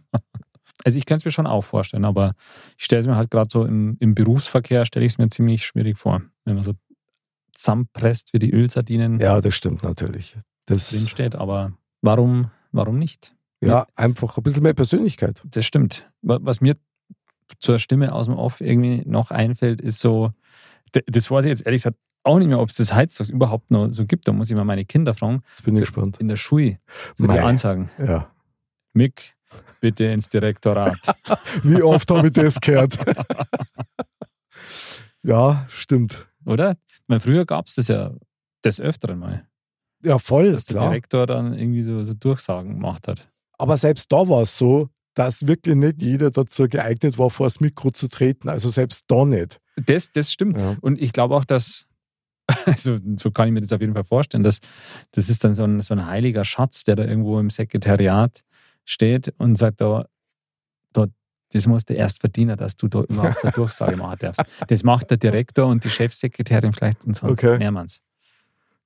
Also 0.82 0.96
ich 0.96 1.04
könnte 1.04 1.20
es 1.20 1.24
mir 1.26 1.32
schon 1.32 1.46
auch 1.46 1.60
vorstellen, 1.60 2.06
aber 2.06 2.32
ich 2.78 2.86
stelle 2.86 3.02
es 3.02 3.06
mir 3.06 3.16
halt 3.16 3.30
gerade 3.30 3.50
so 3.50 3.66
im, 3.66 3.98
im 4.00 4.14
Berufsverkehr, 4.14 4.86
stelle 4.86 5.04
ich 5.04 5.12
es 5.12 5.18
mir 5.18 5.28
ziemlich 5.28 5.66
schwierig 5.66 5.98
vor, 5.98 6.22
wenn 6.46 6.54
man 6.54 6.64
so 6.64 6.72
zusammenpresst 7.52 8.32
wie 8.32 8.38
die 8.38 8.50
Ölsardinen. 8.50 9.20
Ja, 9.20 9.42
das 9.42 9.54
stimmt 9.54 9.82
natürlich 9.82 10.38
das 10.70 10.90
drinsteht, 10.90 11.34
aber 11.34 11.72
warum, 12.02 12.50
warum 12.72 12.98
nicht? 12.98 13.34
Ja, 13.60 13.86
einfach 13.94 14.36
ein 14.36 14.42
bisschen 14.42 14.62
mehr 14.62 14.74
Persönlichkeit. 14.74 15.42
Das 15.44 15.66
stimmt. 15.66 16.10
Was 16.22 16.60
mir 16.60 16.76
zur 17.58 17.78
Stimme 17.78 18.12
aus 18.12 18.26
dem 18.26 18.36
Off 18.36 18.60
irgendwie 18.60 19.02
noch 19.06 19.30
einfällt, 19.30 19.80
ist 19.80 20.00
so 20.00 20.32
Das 20.92 21.30
weiß 21.30 21.44
ich 21.44 21.50
jetzt 21.50 21.66
ehrlich 21.66 21.82
gesagt 21.82 21.98
auch 22.22 22.38
nicht 22.38 22.48
mehr, 22.48 22.60
ob 22.60 22.68
es 22.68 22.76
das 22.76 22.94
heutzutage 22.94 23.32
überhaupt 23.32 23.70
noch 23.70 23.90
so 23.92 24.06
gibt. 24.06 24.28
Da 24.28 24.32
muss 24.32 24.50
ich 24.50 24.56
mal 24.56 24.64
meine 24.64 24.84
Kinder 24.84 25.14
fragen. 25.14 25.42
Jetzt 25.48 25.64
bin 25.64 25.74
ich 25.74 25.78
So 25.78 25.82
gespannt. 25.82 26.18
In 26.18 26.28
der 26.28 26.36
Schule. 26.36 26.78
So 27.16 27.26
die. 27.26 27.38
Ansagen. 27.38 27.90
Ja. 27.98 28.30
Mick, 28.92 29.34
bitte 29.80 30.04
ins 30.04 30.28
Direktorat. 30.28 30.98
Wie 31.62 31.82
oft 31.82 32.10
habe 32.10 32.26
ich 32.26 32.32
das 32.32 32.60
gehört? 32.60 32.98
ja, 35.22 35.66
stimmt. 35.68 36.28
Oder? 36.44 36.76
Weil 37.06 37.20
früher 37.20 37.46
gab 37.46 37.68
es 37.68 37.76
das 37.76 37.88
ja 37.88 38.12
des 38.64 38.80
Öfteren 38.80 39.18
mal, 39.18 39.46
Ja, 40.02 40.18
voll, 40.18 40.52
dass 40.52 40.64
der 40.66 40.76
klar. 40.76 40.90
Direktor 40.90 41.26
dann 41.26 41.54
irgendwie 41.54 41.82
so, 41.82 42.02
so 42.02 42.14
Durchsagen 42.14 42.74
gemacht 42.74 43.06
hat. 43.08 43.30
Aber 43.58 43.76
selbst 43.76 44.10
da 44.10 44.28
war 44.28 44.42
es 44.42 44.56
so, 44.56 44.88
dass 45.14 45.46
wirklich 45.46 45.74
nicht 45.76 46.00
jeder 46.02 46.30
dazu 46.30 46.68
geeignet 46.68 47.18
war, 47.18 47.30
vor 47.30 47.46
das 47.46 47.60
Mikro 47.60 47.90
zu 47.90 48.08
treten. 48.08 48.48
Also 48.48 48.68
selbst 48.68 49.04
da 49.08 49.24
nicht. 49.24 49.60
Das, 49.76 50.10
das 50.12 50.32
stimmt. 50.32 50.56
Ja. 50.56 50.76
Und 50.80 51.00
ich 51.00 51.12
glaube 51.12 51.34
auch, 51.36 51.44
dass, 51.44 51.86
also 52.64 52.96
so 53.16 53.30
kann 53.30 53.48
ich 53.48 53.52
mir 53.52 53.60
das 53.60 53.72
auf 53.72 53.80
jeden 53.80 53.92
Fall 53.92 54.04
vorstellen, 54.04 54.42
dass 54.42 54.60
das 55.12 55.28
ist 55.28 55.44
dann 55.44 55.54
so 55.54 55.64
ein, 55.64 55.80
so 55.80 55.94
ein 55.94 56.06
heiliger 56.06 56.44
Schatz, 56.44 56.84
der 56.84 56.96
da 56.96 57.04
irgendwo 57.04 57.38
im 57.38 57.50
Sekretariat 57.50 58.40
steht 58.84 59.34
und 59.36 59.56
sagt, 59.56 59.80
da, 59.80 60.06
da, 60.92 61.06
das 61.52 61.66
musst 61.66 61.90
du 61.90 61.94
erst 61.94 62.20
verdienen, 62.20 62.56
dass 62.56 62.76
du 62.76 62.88
da 62.88 63.00
überhaupt 63.02 63.40
so 63.40 63.48
eine 63.48 63.52
Durchsage 63.54 63.96
machen 63.96 64.16
darfst. 64.20 64.42
Das 64.68 64.82
macht 64.84 65.10
der 65.10 65.18
Direktor 65.18 65.66
und 65.66 65.84
die 65.84 65.90
Chefsekretärin 65.90 66.72
vielleicht 66.72 67.04
und 67.04 67.14
sonst 67.14 67.32
Okay. 67.44 67.58
mehrmals. 67.58 68.00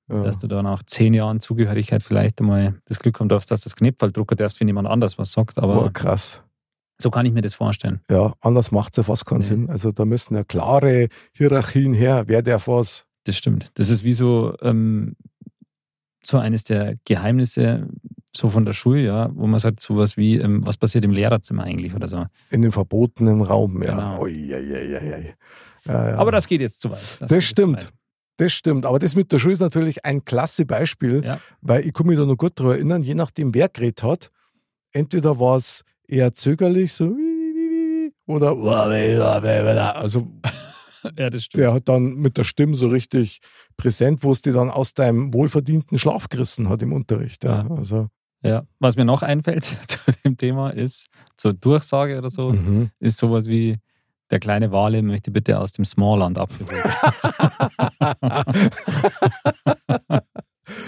Ja. 0.07 0.21
Dass 0.21 0.37
du 0.37 0.47
da 0.47 0.61
nach 0.61 0.83
zehn 0.83 1.15
Jahren 1.15 1.39
Zugehörigkeit 1.39 2.03
vielleicht 2.03 2.39
einmal 2.39 2.75
das 2.85 2.99
Glück 2.99 3.19
haben 3.19 3.27
darfst, 3.29 3.49
dass 3.49 3.61
du 3.61 3.69
das 3.69 3.75
Knepfall 3.75 4.11
drucken 4.11 4.37
darfst, 4.37 4.59
wenn 4.59 4.67
jemand 4.67 4.87
anders 4.87 5.17
was 5.17 5.31
sagt. 5.31 5.57
Aber 5.57 5.73
Boah, 5.75 5.91
krass. 5.93 6.43
so 7.01 7.09
kann 7.09 7.25
ich 7.25 7.33
mir 7.33 7.41
das 7.41 7.55
vorstellen. 7.55 8.01
Ja, 8.09 8.33
anders 8.41 8.71
macht 8.71 8.93
es 8.93 8.97
ja 8.97 9.03
fast 9.03 9.25
keinen 9.25 9.39
Nee. 9.39 9.45
Sinn. 9.45 9.69
Also 9.69 9.91
da 9.91 10.05
müssen 10.05 10.35
ja 10.35 10.43
klare 10.43 11.07
Hierarchien 11.33 11.93
her. 11.95 12.25
Wer 12.27 12.43
darf 12.43 12.67
was? 12.67 13.05
Das 13.23 13.35
stimmt. 13.35 13.69
Das 13.79 13.89
ist 13.89 14.03
wie 14.03 14.13
so, 14.13 14.55
ähm, 14.61 15.15
so 16.23 16.37
eines 16.37 16.63
der 16.63 16.95
Geheimnisse 17.05 17.87
so 18.35 18.49
von 18.49 18.65
der 18.65 18.73
Schule, 18.73 19.01
ja, 19.01 19.29
wo 19.33 19.47
man 19.47 19.59
sagt, 19.59 19.79
sowas 19.79 20.17
wie, 20.17 20.37
ähm, 20.37 20.63
was 20.65 20.77
passiert 20.77 21.03
im 21.05 21.11
Lehrerzimmer 21.11 21.63
eigentlich 21.63 21.95
oder 21.95 22.07
so. 22.07 22.25
In 22.51 22.61
dem 22.61 22.71
verbotenen 22.71 23.41
Raum. 23.41 23.81
Ja. 23.81 23.91
Genau. 23.91 24.21
Ui, 24.21 24.53
ei, 24.53 24.57
ei. 24.57 25.35
Ja, 25.85 26.09
ja. 26.11 26.17
Aber 26.17 26.31
das 26.31 26.45
geht 26.47 26.61
jetzt 26.61 26.81
zu 26.81 26.91
weit. 26.91 27.17
Das 27.21 27.31
jetzt 27.31 27.43
stimmt. 27.45 27.77
weit. 27.85 27.93
Das 28.37 28.51
stimmt, 28.51 28.85
aber 28.85 28.99
das 28.99 29.15
mit 29.15 29.31
der 29.31 29.39
Schule 29.39 29.53
ist 29.53 29.59
natürlich 29.61 30.03
ein 30.03 30.25
klasse 30.25 30.65
Beispiel, 30.65 31.23
Ja. 31.23 31.39
weil 31.61 31.85
ich 31.85 31.93
kann 31.93 32.07
mich 32.07 32.17
da 32.17 32.25
noch 32.25 32.35
gut 32.37 32.59
daran 32.59 32.73
erinnern, 32.73 33.01
je 33.01 33.15
nachdem 33.15 33.53
wer 33.53 33.69
geredet 33.69 34.03
hat, 34.03 34.29
entweder 34.91 35.39
war 35.39 35.55
es 35.55 35.83
eher 36.07 36.33
zögerlich, 36.33 36.93
so 36.93 37.15
oder 38.27 38.51
also 39.95 40.27
Ja, 41.17 41.29
das 41.29 41.43
stimmt. 41.43 41.61
der 41.61 41.73
hat 41.73 41.87
dann 41.87 42.15
mit 42.15 42.37
der 42.37 42.43
Stimme 42.43 42.75
so 42.75 42.87
richtig 42.87 43.39
präsent, 43.77 44.23
wo 44.23 44.31
es 44.31 44.41
dir 44.41 44.53
dann 44.53 44.69
aus 44.71 44.93
deinem 44.93 45.33
wohlverdienten 45.33 45.99
Schlaf 45.99 46.27
gerissen 46.29 46.67
hat 46.67 46.81
im 46.81 46.93
Unterricht. 46.93 47.43
Ja. 47.43 47.63
Ja. 47.69 47.75
Also, 47.75 48.07
Ja. 48.41 48.63
Was 48.79 48.95
mir 48.95 49.05
noch 49.05 49.21
einfällt 49.21 49.63
zu 49.87 49.99
dem 50.23 50.35
Thema 50.37 50.71
ist, 50.71 51.07
zur 51.37 51.53
Durchsage 51.53 52.17
oder 52.17 52.29
so, 52.29 52.49
mhm. 52.51 52.89
ist 52.99 53.17
sowas 53.17 53.47
wie, 53.47 53.77
der 54.31 54.39
kleine 54.39 54.71
Wale 54.71 55.01
möchte 55.01 55.31
bitte 55.31 55.59
aus 55.59 55.71
dem 55.71 55.85
Smallland 55.85 56.37
abgeholt 56.37 56.83
werden. 56.83 58.69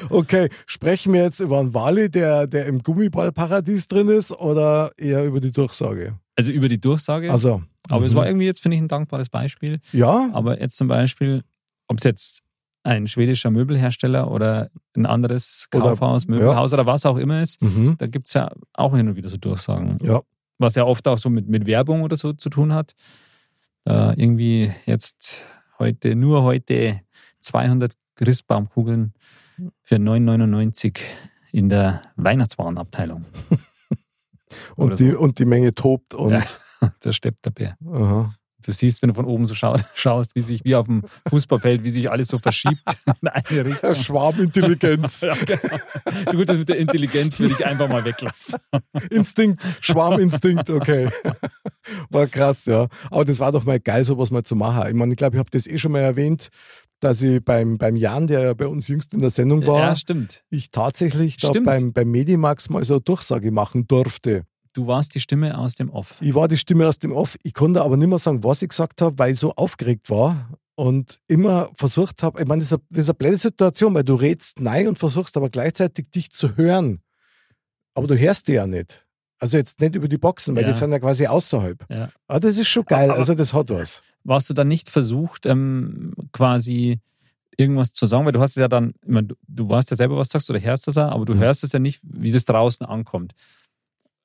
Okay, 0.09 0.49
sprechen 0.65 1.13
wir 1.13 1.21
jetzt 1.21 1.39
über 1.39 1.59
einen 1.59 1.73
Wally, 1.73 2.09
der, 2.09 2.47
der 2.47 2.65
im 2.65 2.81
Gummiballparadies 2.81 3.87
drin 3.87 4.07
ist, 4.07 4.31
oder 4.31 4.91
eher 4.97 5.25
über 5.25 5.39
die 5.39 5.51
Durchsage? 5.51 6.19
Also 6.35 6.51
über 6.51 6.67
die 6.67 6.79
Durchsage. 6.79 7.31
Also, 7.31 7.61
aber 7.89 8.05
es 8.05 8.13
mhm. 8.13 8.17
war 8.17 8.27
irgendwie 8.27 8.45
jetzt, 8.45 8.61
finde 8.61 8.75
ich, 8.75 8.81
ein 8.81 8.87
dankbares 8.87 9.29
Beispiel. 9.29 9.79
ja, 9.91 10.29
Aber 10.33 10.59
jetzt 10.59 10.77
zum 10.77 10.87
Beispiel, 10.87 11.43
ob 11.87 11.97
es 11.97 12.03
jetzt 12.03 12.43
ein 12.83 13.07
schwedischer 13.07 13.51
Möbelhersteller 13.51 14.31
oder 14.31 14.69
ein 14.95 15.05
anderes 15.05 15.67
Oder- 15.73 15.89
Kaufhaus, 15.89 16.27
Möbelhaus 16.27 16.73
oder 16.73 16.85
was 16.85 17.05
auch 17.05 17.17
immer 17.17 17.41
ist, 17.41 17.61
mhm. 17.61 17.95
da 17.97 18.07
gibt 18.07 18.27
es 18.27 18.33
ja 18.33 18.49
auch 18.73 18.95
hin 18.95 19.09
und 19.09 19.15
wieder 19.15 19.29
so 19.29 19.37
Durchsagen. 19.37 19.97
ja, 20.01 20.21
Was 20.57 20.75
ja 20.75 20.85
oft 20.85 21.07
auch 21.07 21.17
so 21.17 21.29
mit, 21.29 21.47
mit 21.49 21.65
Werbung 21.67 22.01
oder 22.01 22.17
so 22.17 22.33
zu 22.33 22.49
tun 22.49 22.73
hat. 22.73 22.93
Da 23.87 24.13
irgendwie 24.17 24.69
jetzt 24.85 25.45
heute, 25.79 26.13
nur 26.15 26.43
heute 26.43 26.99
200 27.39 27.93
Christbaumkugeln 28.15 29.13
für 29.81 29.95
9,99 29.95 30.99
in 31.53 31.69
der 31.69 32.01
Weihnachtswarenabteilung. 32.17 33.23
Und 34.75 34.99
die, 34.99 35.13
und 35.13 35.39
die 35.39 35.45
Menge 35.45 35.73
tobt 35.75 36.13
und 36.13 36.31
Ja. 36.31 36.43
Da 37.01 37.11
steppt 37.11 37.43
der 37.45 37.51
Bär. 37.51 37.77
aha. 37.85 38.36
Du 38.67 38.73
siehst, 38.73 39.01
wenn 39.01 39.07
du 39.07 39.13
von 39.15 39.25
oben 39.25 39.45
so 39.45 39.55
schau 39.55 39.75
schaust, 39.95 40.35
wie 40.35 40.41
sich 40.41 40.63
wie 40.65 40.75
auf 40.75 40.85
dem 40.87 41.03
Fußballfeld, 41.29 41.83
wie 41.83 41.89
sich 41.89 42.11
alles 42.11 42.27
so 42.27 42.37
verschiebt 42.37 42.81
in 43.21 43.27
eine 43.29 43.65
Richtung. 43.65 43.95
Schwarmintelligenz, 43.95 45.21
Ja, 45.21 45.33
genau. 45.35 45.77
Du, 46.31 46.43
das 46.45 46.57
mit 46.57 46.67
der 46.69 46.77
Intelligenz 46.77 47.39
würde 47.39 47.53
ich 47.57 47.65
einfach 47.65 47.87
mal 47.87 48.03
weglassen. 48.03 48.59
Instinkt, 49.09 49.63
Schwarminstinkt, 49.81 50.69
okay. 50.69 51.09
War 52.09 52.27
krass, 52.27 52.65
ja. 52.65 52.87
Aber 53.09 53.23
das 53.25 53.39
war 53.39 53.51
doch 53.51 53.63
mal 53.63 53.79
geil, 53.79 54.03
sowas 54.03 54.31
mal 54.31 54.43
zu 54.43 54.55
machen. 54.55 54.87
Ich 54.89 54.93
meine, 54.93 55.13
ich 55.13 55.17
glaube, 55.17 55.37
ich 55.37 55.39
habe 55.39 55.49
das 55.49 55.65
eh 55.65 55.77
schon 55.77 55.93
mal 55.93 56.01
erwähnt, 56.01 56.49
dass 56.99 57.21
ich 57.21 57.43
beim, 57.43 57.77
beim 57.77 57.95
Jan, 57.95 58.27
der 58.27 58.41
ja 58.41 58.53
bei 58.53 58.67
uns 58.67 58.87
jüngst 58.87 59.13
in 59.13 59.21
der 59.21 59.29
Sendung 59.31 59.65
war, 59.65 59.79
Ja, 59.79 59.95
stimmt. 59.95 60.43
ich 60.49 60.71
tatsächlich 60.71 61.37
da 61.37 61.49
Stimmt. 61.49 61.65
beim, 61.67 61.93
beim 61.93 62.09
Medimax 62.11 62.69
mal 62.69 62.83
so 62.83 62.95
eine 62.95 63.01
Durchsage 63.01 63.51
machen 63.51 63.87
durfte. 63.87 64.43
Du 64.77 64.85
warst 64.85 65.15
die 65.15 65.19
Stimme 65.19 65.57
aus 65.57 65.73
dem 65.73 65.89
Off. 65.89 66.17
Ich 66.21 66.35
war 66.35 66.47
die 66.47 66.55
Stimme 66.55 66.87
aus 66.87 66.99
dem 66.99 67.11
Off. 67.11 67.35
Ich 67.41 67.55
konnte 67.55 67.81
aber 67.81 67.97
nicht 67.97 68.07
mehr 68.09 68.19
sagen, 68.19 68.43
was 68.43 68.61
ich 68.61 68.69
gesagt 68.69 69.01
habe, 69.01 69.17
weil 69.17 69.31
ich 69.31 69.39
so 69.39 69.51
aufgeregt 69.55 70.11
war 70.11 70.51
und 70.75 71.17
immer 71.27 71.71
versucht 71.73 72.21
habe, 72.21 72.39
ich 72.39 72.47
meine, 72.47 72.59
das 72.61 72.67
ist, 72.71 72.73
eine, 72.73 72.83
das 72.91 72.99
ist 72.99 73.09
eine 73.09 73.15
blöde 73.15 73.37
Situation, 73.39 73.95
weil 73.95 74.03
du 74.03 74.13
redst 74.13 74.59
nein 74.59 74.87
und 74.87 74.99
versuchst 74.99 75.35
aber 75.35 75.49
gleichzeitig 75.49 76.11
dich 76.11 76.29
zu 76.29 76.55
hören. 76.57 77.01
Aber 77.95 78.05
du 78.05 78.15
hörst 78.15 78.47
die 78.49 78.53
ja 78.53 78.67
nicht. 78.67 79.07
Also 79.39 79.57
jetzt 79.57 79.81
nicht 79.81 79.95
über 79.95 80.07
die 80.07 80.19
Boxen, 80.19 80.55
weil 80.55 80.61
Ja. 80.61 80.69
die 80.69 80.75
sind 80.77 80.91
ja 80.91 80.99
quasi 80.99 81.25
außerhalb. 81.25 81.83
Ja. 81.89 82.09
Aber 82.27 82.39
das 82.39 82.57
ist 82.59 82.67
schon 82.67 82.85
geil, 82.85 83.09
Aber- 83.09 83.17
also 83.17 83.33
das 83.33 83.55
hat 83.55 83.71
was. 83.71 84.03
Warst 84.25 84.47
du 84.47 84.53
dann 84.53 84.67
nicht 84.67 84.91
versucht, 84.91 85.47
ähm, 85.47 86.13
quasi 86.31 86.99
irgendwas 87.57 87.93
zu 87.93 88.05
sagen? 88.05 88.25
Weil 88.27 88.33
du 88.33 88.41
hast 88.41 88.51
es 88.51 88.61
ja 88.61 88.67
dann, 88.67 88.93
ich 89.01 89.09
meine, 89.09 89.29
du, 89.29 89.35
du 89.47 89.67
weißt 89.67 89.89
ja 89.89 89.97
selber, 89.97 90.17
was 90.17 90.27
du 90.27 90.33
sagst 90.33 90.51
oder 90.51 90.61
hörst 90.61 90.85
das 90.85 90.93
ja, 90.95 91.09
aber 91.09 91.25
du 91.25 91.33
Mhm. 91.33 91.39
hörst 91.39 91.63
es 91.63 91.71
ja 91.71 91.79
nicht, 91.79 91.99
wie 92.03 92.31
das 92.31 92.45
draußen 92.45 92.85
ankommt. 92.85 93.33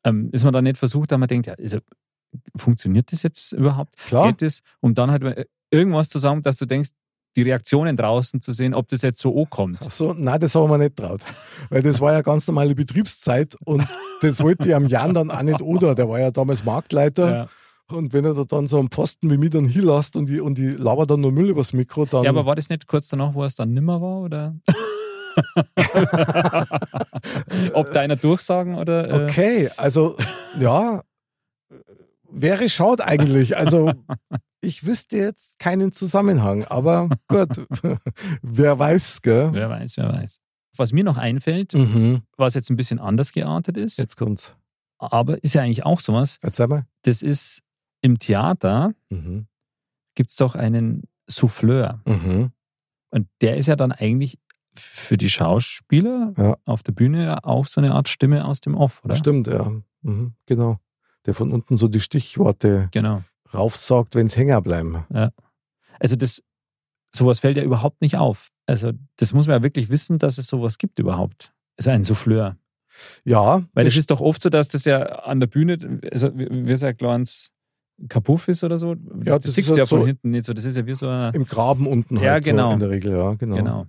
Ähm, 0.04 0.30
ist 0.32 0.44
man 0.44 0.52
dann 0.52 0.64
nicht 0.64 0.76
versucht, 0.76 1.12
da 1.12 1.18
man 1.18 1.28
denkt, 1.28 1.46
ja, 1.46 1.54
er- 1.54 1.82
funktioniert 2.56 3.12
das 3.12 3.22
jetzt 3.22 3.52
überhaupt? 3.52 3.96
Klar. 4.06 4.28
Geht 4.28 4.42
das? 4.42 4.60
Um 4.80 4.94
dann 4.94 5.10
halt 5.10 5.22
mal 5.22 5.46
irgendwas 5.70 6.08
zu 6.08 6.18
sagen, 6.18 6.42
dass 6.42 6.56
du 6.56 6.66
denkst, 6.66 6.90
die 7.36 7.42
Reaktionen 7.42 7.96
draußen 7.96 8.40
zu 8.42 8.52
sehen, 8.52 8.74
ob 8.74 8.88
das 8.88 9.00
jetzt 9.02 9.18
so 9.20 9.34
ankommt. 9.38 9.78
Ach 9.84 9.90
so, 9.90 10.12
nein, 10.12 10.38
das 10.38 10.54
haben 10.54 10.68
wir 10.68 10.76
nicht 10.78 10.96
traut. 10.96 11.22
Weil 11.70 11.82
das 11.82 12.00
war 12.00 12.12
ja 12.12 12.20
ganz 12.20 12.46
normale 12.46 12.74
Betriebszeit 12.74 13.56
und 13.64 13.86
das 14.20 14.40
wollte 14.40 14.68
ich 14.68 14.74
am 14.74 14.86
Jan 14.86 15.14
dann 15.14 15.30
auch 15.30 15.42
nicht 15.42 15.62
oder. 15.62 15.94
Der 15.94 16.08
war 16.08 16.20
ja 16.20 16.30
damals 16.30 16.64
Marktleiter. 16.64 17.34
Ja. 17.34 17.48
Und 17.96 18.12
wenn 18.12 18.24
er 18.24 18.34
da 18.34 18.44
dann 18.44 18.66
so 18.68 18.78
einen 18.78 18.90
Pfosten 18.90 19.30
wie 19.30 19.36
mich 19.38 19.50
dann 19.50 19.64
hinlässt 19.66 20.14
und 20.16 20.26
die, 20.26 20.40
und 20.40 20.56
die 20.56 20.70
labert 20.70 21.10
dann 21.10 21.20
nur 21.20 21.32
Müll 21.32 21.48
übers 21.50 21.72
Mikro, 21.72 22.04
dann. 22.06 22.24
ja, 22.24 22.30
aber 22.30 22.46
war 22.46 22.54
das 22.54 22.68
nicht 22.68 22.86
kurz 22.86 23.08
danach, 23.08 23.34
wo 23.34 23.44
es 23.44 23.54
dann 23.54 23.72
nimmer 23.72 24.00
war? 24.00 24.20
Oder? 24.20 24.54
Ob 27.74 27.92
deiner 27.92 28.16
Durchsagen 28.16 28.74
oder. 28.74 29.10
Äh, 29.10 29.24
okay, 29.24 29.70
also 29.76 30.16
ja, 30.58 31.02
wäre 32.30 32.68
schade 32.68 33.04
eigentlich. 33.04 33.56
Also 33.56 33.92
ich 34.60 34.86
wüsste 34.86 35.16
jetzt 35.16 35.58
keinen 35.58 35.92
Zusammenhang, 35.92 36.64
aber 36.64 37.08
gut, 37.28 37.66
wer 38.42 38.78
weiß, 38.78 39.22
gell? 39.22 39.50
Wer 39.52 39.68
weiß, 39.70 39.96
wer 39.96 40.12
weiß. 40.12 40.38
Was 40.76 40.92
mir 40.92 41.04
noch 41.04 41.18
einfällt, 41.18 41.74
Mhm. 41.74 42.22
was 42.36 42.54
jetzt 42.54 42.70
ein 42.70 42.76
bisschen 42.76 42.98
anders 42.98 43.32
geartet 43.32 43.76
ist, 43.76 43.98
Jetzt 43.98 44.16
kommt's. 44.16 44.54
aber 44.98 45.42
ist 45.44 45.54
ja 45.54 45.62
eigentlich 45.62 45.84
auch 45.84 46.00
sowas, 46.00 46.38
Erzähl 46.40 46.68
mal. 46.68 46.86
das 47.02 47.22
ist 47.22 47.62
im 48.00 48.18
Theater 48.18 48.94
Mhm. 49.10 49.46
gibt 50.14 50.30
es 50.30 50.36
doch 50.36 50.54
einen 50.54 51.02
Souffleur. 51.26 52.00
Mhm. 52.06 52.52
Und 53.10 53.28
der 53.42 53.58
ist 53.58 53.66
ja 53.66 53.76
dann 53.76 53.92
eigentlich 53.92 54.38
für 54.74 55.16
die 55.16 55.28
Schauspieler 55.30 56.32
Ja. 56.36 56.56
auf 56.64 56.82
der 56.82 56.92
Bühne 56.92 57.24
ja 57.24 57.38
auch 57.44 57.66
so 57.66 57.80
eine 57.80 57.92
Art 57.92 58.08
Stimme 58.08 58.44
aus 58.44 58.60
dem 58.60 58.74
Off, 58.74 59.02
oder? 59.04 59.16
Stimmt, 59.16 59.46
ja. 59.46 59.70
Mhm. 60.02 60.34
Genau. 60.46 60.78
Der 61.26 61.34
von 61.34 61.52
unten 61.52 61.76
so 61.76 61.88
die 61.88 62.00
Stichworte 62.00 62.88
Genau. 62.92 63.22
raufsaugt, 63.54 64.14
wenn 64.14 64.26
es 64.26 64.36
hängen 64.36 64.60
bleiben. 64.62 65.04
Also 66.00 66.16
das, 66.16 66.42
sowas 67.14 67.38
fällt 67.40 67.56
ja 67.56 67.62
überhaupt 67.62 68.00
nicht 68.00 68.16
auf. 68.16 68.48
Also 68.66 68.92
das 69.16 69.32
muss 69.32 69.46
man 69.46 69.56
ja 69.58 69.62
wirklich 69.62 69.90
wissen, 69.90 70.18
dass 70.18 70.38
es 70.38 70.46
sowas 70.46 70.78
gibt 70.78 70.98
überhaupt. 70.98 71.52
Also 71.76 71.90
ein 71.90 72.02
Souffleur. 72.04 72.56
Ja, 73.24 73.62
Weil 73.72 73.84
das 73.84 73.94
es 73.94 73.98
ist 74.00 74.10
doch 74.10 74.20
oft 74.20 74.42
so, 74.42 74.50
dass 74.50 74.68
das 74.68 74.84
ja 74.84 75.00
an 75.00 75.40
der 75.40 75.46
Bühne, 75.46 76.00
also 76.10 76.28
es 76.28 76.80
ja 76.82 76.92
kleines 76.92 77.50
Kapuff 78.08 78.48
ist 78.48 78.64
oder 78.64 78.78
so. 78.78 78.94
Das, 78.94 79.26
Ja, 79.26 79.34
das, 79.36 79.44
das 79.44 79.54
siehst 79.54 79.68
du 79.70 79.74
ja 79.74 79.80
halt 79.80 79.88
von 79.88 80.00
so- 80.00 80.06
hinten 80.06 80.30
nicht 80.30 80.44
so. 80.44 80.52
Das 80.52 80.64
ist 80.64 80.76
ja 80.76 80.84
wie 80.86 80.94
so 80.94 81.08
ein, 81.08 81.32
im 81.34 81.44
Graben 81.46 81.86
unten 81.86 82.16
Ja, 82.18 82.32
halt 82.32 82.44
genau. 82.44 82.68
so 82.70 82.74
in 82.74 82.80
der 82.80 82.90
Regel, 82.90 83.12
ja, 83.12 83.34
genau. 83.34 83.56
Genau. 83.56 83.86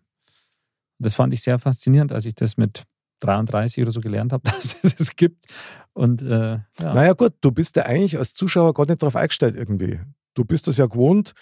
Das 1.00 1.16
fand 1.16 1.34
ich 1.34 1.42
sehr 1.42 1.60
faszinierend, 1.60 2.12
als 2.12 2.26
ich 2.26 2.36
das 2.36 2.58
mit 2.58 2.84
33 3.22 3.82
oder 3.84 3.92
so 3.92 4.02
gelernt 4.02 4.34
habe, 4.34 4.44
dass 4.50 4.76
es 4.84 4.96
das 4.96 5.16
gibt. 5.16 5.46
Und 5.94 6.22
äh, 6.22 6.54
ja. 6.80 6.94
Naja 6.94 7.14
gut, 7.14 7.34
du 7.42 7.52
bist 7.52 7.76
ja 7.76 7.84
eigentlich 7.84 8.18
als 8.18 8.34
Zuschauer 8.34 8.74
gar 8.74 8.86
nicht 8.86 9.02
darauf 9.02 9.16
eingestellt 9.16 9.56
irgendwie. 9.56 10.00
Du 10.34 10.44
bist 10.46 10.68
das 10.68 10.78
ja 10.78 10.88
gewohnt, 10.88 11.34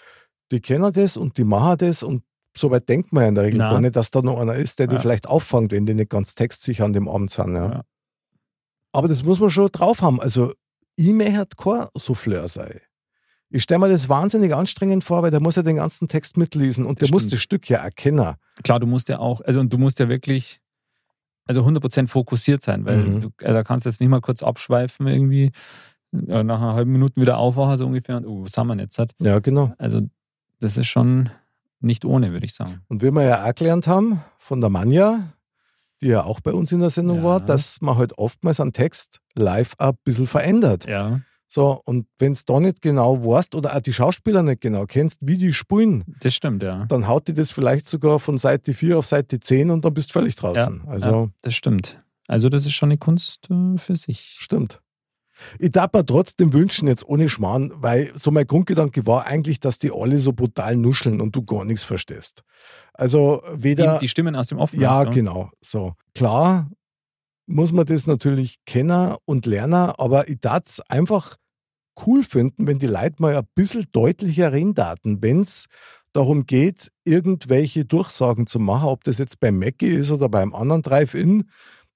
die 0.50 0.60
kennen 0.60 0.92
das 0.92 1.16
und 1.16 1.38
die 1.38 1.44
machen 1.44 1.78
das 1.78 2.02
und 2.02 2.22
so 2.54 2.70
weit 2.70 2.86
denkt 2.88 3.12
man 3.14 3.22
ja 3.22 3.28
in 3.30 3.34
der 3.34 3.44
Regel 3.44 3.58
Na. 3.58 3.70
gar 3.70 3.80
nicht, 3.80 3.96
dass 3.96 4.10
da 4.10 4.20
noch 4.20 4.38
einer 4.38 4.54
ist, 4.54 4.78
der 4.78 4.86
die 4.86 4.96
Ja. 4.96 5.00
vielleicht 5.00 5.26
auffangt, 5.26 5.72
wenn 5.72 5.86
die 5.86 5.94
nicht 5.94 6.10
ganz 6.10 6.34
textsicher 6.34 6.84
an 6.84 6.92
dem 6.92 7.08
Abend 7.08 7.30
sind. 7.30 7.54
Ja. 7.54 7.70
Ja. 7.70 7.84
Aber 8.92 9.08
das 9.08 9.24
muss 9.24 9.40
man 9.40 9.48
schon 9.48 9.70
drauf 9.72 10.02
haben. 10.02 10.20
Also, 10.20 10.52
ich 10.96 11.12
möchte 11.12 11.56
kein 11.56 11.86
Souffleur 11.96 12.46
sein. 12.48 12.78
Ich 13.54 13.62
stelle 13.64 13.80
mir 13.80 13.88
das 13.90 14.08
wahnsinnig 14.08 14.54
anstrengend 14.54 15.04
vor, 15.04 15.22
weil 15.22 15.30
der 15.30 15.40
muss 15.40 15.56
ja 15.56 15.62
den 15.62 15.76
ganzen 15.76 16.08
Text 16.08 16.36
mitlesen 16.38 16.86
und 16.86 17.02
Das 17.02 17.08
der 17.08 17.14
muss 17.14 17.22
stimmt. 17.22 17.32
das 17.34 17.40
Stück 17.40 17.68
ja 17.68 17.78
erkennen. 17.78 18.34
Klar, 18.64 18.80
du 18.80 18.86
musst 18.86 19.08
ja 19.10 19.18
auch, 19.18 19.40
also 19.42 19.60
und 19.60 19.72
du 19.72 19.76
musst 19.78 19.98
ja 19.98 20.08
wirklich, 20.08 20.60
also 21.46 21.62
100% 21.66 22.08
fokussiert 22.08 22.62
sein, 22.62 22.84
weil 22.86 22.96
Mhm. 23.02 23.20
du 23.20 23.28
also 23.42 23.52
da 23.54 23.62
kannst 23.62 23.84
jetzt 23.86 24.00
nicht 24.00 24.08
mal 24.08 24.20
kurz 24.22 24.42
abschweifen 24.42 25.06
irgendwie, 25.06 25.52
äh, 26.12 26.42
nach 26.42 26.60
einer 26.62 26.72
halben 26.74 26.92
Minute 26.92 27.20
wieder 27.20 27.36
aufwachen, 27.38 27.76
so 27.76 27.86
ungefähr, 27.86 28.16
und 28.16 28.26
oh, 28.26 28.44
was 28.44 28.56
haben 28.56 28.68
wir 28.68 28.76
jetzt? 28.78 28.98
Ja, 29.20 29.38
genau. 29.40 29.74
Also, 29.78 30.00
das 30.60 30.76
ist 30.78 30.86
schon 30.86 31.28
nicht 31.80 32.04
ohne, 32.04 32.30
würde 32.32 32.46
ich 32.46 32.54
sagen. 32.54 32.80
Und 32.88 33.02
wie 33.02 33.10
wir 33.10 33.22
ja 33.24 33.44
auch 33.44 33.54
gelernt 33.54 33.86
haben 33.86 34.22
von 34.38 34.60
der 34.60 34.70
Manja, 34.70 35.32
die 36.00 36.08
ja 36.08 36.22
auch 36.24 36.40
bei 36.40 36.52
uns 36.52 36.72
in 36.72 36.78
der 36.80 36.90
Sendung 36.90 37.18
Ja. 37.18 37.24
war, 37.24 37.40
dass 37.40 37.80
man 37.82 37.96
halt 37.98 38.16
oftmals 38.18 38.60
einen 38.60 38.72
Text 38.72 39.20
live 39.34 39.74
ein 39.78 39.92
bisschen 40.04 40.26
verändert. 40.26 40.86
Ja, 40.86 41.20
So, 41.54 41.82
und 41.84 42.06
wenn 42.18 42.32
es 42.32 42.46
da 42.46 42.60
nicht 42.60 42.80
genau 42.80 43.22
weißt 43.22 43.54
oder 43.54 43.76
auch 43.76 43.80
die 43.80 43.92
Schauspieler 43.92 44.42
nicht 44.42 44.62
genau 44.62 44.86
kennst, 44.86 45.18
wie 45.20 45.36
die 45.36 45.52
spielen, 45.52 46.02
das 46.20 46.34
stimmt, 46.34 46.62
ja. 46.62 46.86
dann 46.86 47.06
haut 47.06 47.28
die 47.28 47.34
das 47.34 47.50
vielleicht 47.50 47.86
sogar 47.86 48.20
von 48.20 48.38
Seite 48.38 48.72
4 48.72 48.96
auf 48.96 49.04
Seite 49.04 49.38
10 49.38 49.68
und 49.68 49.84
dann 49.84 49.92
bist 49.92 50.08
du 50.08 50.12
völlig 50.14 50.34
draußen. 50.34 50.80
also 50.86 51.10
ja, 51.10 51.28
das 51.42 51.54
stimmt. 51.54 52.02
Also, 52.26 52.48
das 52.48 52.64
ist 52.64 52.72
schon 52.72 52.88
eine 52.88 52.96
Kunst 52.96 53.50
äh, 53.50 53.76
für 53.76 53.96
sich. 53.96 54.36
stimmt. 54.38 54.80
Ich 55.58 55.72
darf 55.72 55.92
mir 55.92 56.06
trotzdem 56.06 56.54
wünschen, 56.54 56.88
jetzt 56.88 57.06
ohne 57.06 57.28
Schmarrn, 57.28 57.70
weil 57.76 58.10
so 58.14 58.30
mein 58.30 58.46
Grundgedanke 58.46 59.06
war 59.06 59.26
eigentlich, 59.26 59.60
dass 59.60 59.76
die 59.76 59.92
alle 59.92 60.16
so 60.16 60.32
brutal 60.32 60.76
nuscheln 60.76 61.20
und 61.20 61.36
du 61.36 61.42
gar 61.42 61.66
nichts 61.66 61.84
verstehst. 61.84 62.44
Also 62.94 63.42
weder. 63.52 63.94
Die, 63.94 64.06
die 64.06 64.08
Stimmen 64.08 64.36
aus 64.36 64.46
dem 64.46 64.56
Off. 64.56 64.72
Ja, 64.72 65.04
genau. 65.04 65.50
So. 65.60 65.96
Klar 66.14 66.70
muss 67.44 67.72
man 67.72 67.84
das 67.84 68.06
natürlich 68.06 68.56
kennen 68.64 69.16
und 69.26 69.44
lernen, 69.44 69.90
aber 69.98 70.28
ich 70.28 70.40
darf 70.40 70.62
es 70.64 70.80
einfach 70.88 71.36
cool 72.06 72.22
finden, 72.22 72.66
wenn 72.66 72.78
die 72.78 72.86
Leute 72.86 73.16
mal 73.18 73.36
ein 73.36 73.46
bisschen 73.54 73.86
deutlicher 73.92 74.52
reden 74.52 74.74
daten, 74.74 75.22
wenn 75.22 75.42
es 75.42 75.66
darum 76.12 76.46
geht, 76.46 76.90
irgendwelche 77.04 77.84
Durchsagen 77.84 78.46
zu 78.46 78.58
machen, 78.58 78.88
ob 78.88 79.04
das 79.04 79.18
jetzt 79.18 79.40
beim 79.40 79.58
Mackie 79.58 79.88
ist 79.88 80.10
oder 80.10 80.28
beim 80.28 80.54
anderen 80.54 80.82
Drive-In, 80.82 81.44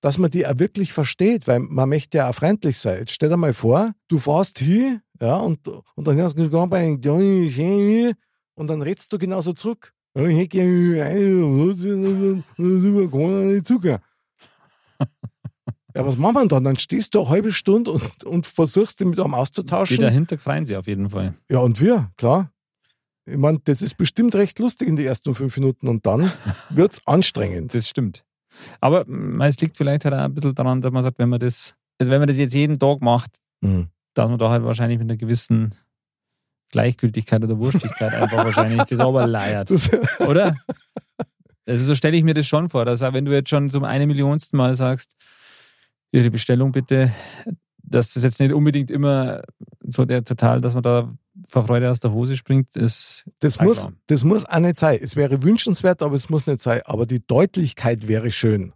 dass 0.00 0.18
man 0.18 0.30
die 0.30 0.46
auch 0.46 0.58
wirklich 0.58 0.92
versteht, 0.92 1.46
weil 1.46 1.60
man 1.60 1.88
möchte 1.88 2.18
ja 2.18 2.30
auch 2.30 2.34
freundlich 2.34 2.78
sein. 2.78 3.00
Jetzt 3.00 3.12
stell 3.12 3.28
dir 3.28 3.36
mal 3.36 3.54
vor, 3.54 3.92
du 4.08 4.18
fährst 4.18 4.58
hier, 4.58 5.00
ja, 5.20 5.36
und, 5.36 5.66
und 5.68 6.06
dann 6.06 6.16
hörst 6.16 6.38
du 6.38 6.68
bei 6.68 6.84
und 8.54 8.68
dann 8.68 8.82
redst 8.82 9.12
du 9.12 9.18
genauso 9.18 9.52
zurück. 9.52 9.92
Nicht 10.14 10.54
Zucker. 13.66 14.00
Ja, 15.96 16.06
was 16.06 16.16
machen 16.16 16.34
wir 16.34 16.46
dann? 16.46 16.64
Dann 16.64 16.76
stehst 16.78 17.14
du 17.14 17.20
eine 17.20 17.28
halbe 17.30 17.52
Stunde 17.52 17.90
und, 17.92 18.24
und 18.24 18.46
versuchst, 18.46 19.00
dich 19.00 19.06
mit 19.06 19.18
einem 19.18 19.30
Die 19.30 19.36
auszutauschen. 19.36 19.98
dahinter 20.00 20.36
freuen 20.38 20.66
sie 20.66 20.76
auf 20.76 20.86
jeden 20.86 21.08
Fall. 21.10 21.34
Ja, 21.48 21.58
und 21.60 21.80
wir, 21.80 22.10
klar. 22.16 22.50
Ich 23.24 23.36
meine, 23.38 23.58
das 23.64 23.82
ist 23.82 23.96
bestimmt 23.96 24.34
recht 24.36 24.58
lustig 24.58 24.86
in 24.88 24.96
den 24.96 25.06
ersten 25.06 25.34
fünf 25.34 25.56
Minuten 25.56 25.88
und 25.88 26.06
dann 26.06 26.30
wird 26.70 26.92
es 26.92 27.06
anstrengend. 27.06 27.74
Das 27.74 27.88
stimmt. 27.88 28.24
Aber 28.80 29.04
mm, 29.06 29.40
es 29.42 29.58
liegt 29.60 29.76
vielleicht 29.76 30.04
halt 30.04 30.14
auch 30.14 30.18
ein 30.20 30.34
bisschen 30.34 30.54
daran, 30.54 30.80
dass 30.80 30.92
man 30.92 31.02
sagt, 31.02 31.18
wenn 31.18 31.28
man 31.28 31.40
das, 31.40 31.74
also 31.98 32.12
wenn 32.12 32.20
man 32.20 32.28
das 32.28 32.36
jetzt 32.36 32.54
jeden 32.54 32.78
Tag 32.78 33.00
macht, 33.00 33.30
Mhm. 33.62 33.88
dass 34.14 34.28
man 34.28 34.38
da 34.38 34.50
halt 34.50 34.64
wahrscheinlich 34.64 34.98
mit 34.98 35.08
einer 35.08 35.16
gewissen 35.16 35.74
Gleichgültigkeit 36.70 37.42
oder 37.42 37.58
Wurstigkeit 37.58 38.12
einfach 38.12 38.44
wahrscheinlich 38.44 38.82
das 38.84 39.00
aber 39.00 39.26
leiert. 39.26 39.70
Oder? 40.20 40.54
Also 41.66 41.84
so 41.84 41.94
stelle 41.94 42.16
ich 42.16 42.22
mir 42.24 42.34
das 42.34 42.46
schon 42.46 42.68
vor, 42.68 42.84
dass 42.84 43.02
auch 43.02 43.12
wenn 43.12 43.24
du 43.24 43.32
jetzt 43.32 43.48
schon 43.50 43.70
zum 43.70 43.84
eine 43.84 44.06
Millionsten 44.06 44.56
Mal 44.56 44.74
sagst, 44.74 45.14
Ihre 46.16 46.30
Bestellung 46.30 46.73
bitte, 46.73 47.12
dass 47.82 48.14
das 48.14 48.23
jetzt 48.23 48.40
nicht 48.40 48.52
unbedingt 48.52 48.90
immer 48.90 49.42
so 49.80 50.04
der 50.04 50.25
total, 50.25 50.61
dass 50.61 50.75
man 50.75 50.82
da 50.82 51.14
vor 51.46 51.66
Freude 51.66 51.90
aus 51.90 52.00
der 52.00 52.12
Hose 52.12 52.37
springt, 52.37 52.75
ist 52.75 53.25
das, 53.40 53.61
muss, 53.61 53.88
das 54.06 54.25
muss 54.25 54.46
auch 54.46 54.58
nicht 54.58 54.78
sein. 54.78 54.99
Es 55.00 55.14
wäre 55.14 55.42
wünschenswert, 55.42 56.02
aber 56.02 56.14
es 56.14 56.30
muss 56.30 56.46
nicht 56.46 56.61
sein. 56.61 56.81
Aber 56.87 57.07
die 57.07 57.24
Deutlichkeit 57.24 58.09
wäre 58.09 58.31
schön. 58.31 58.72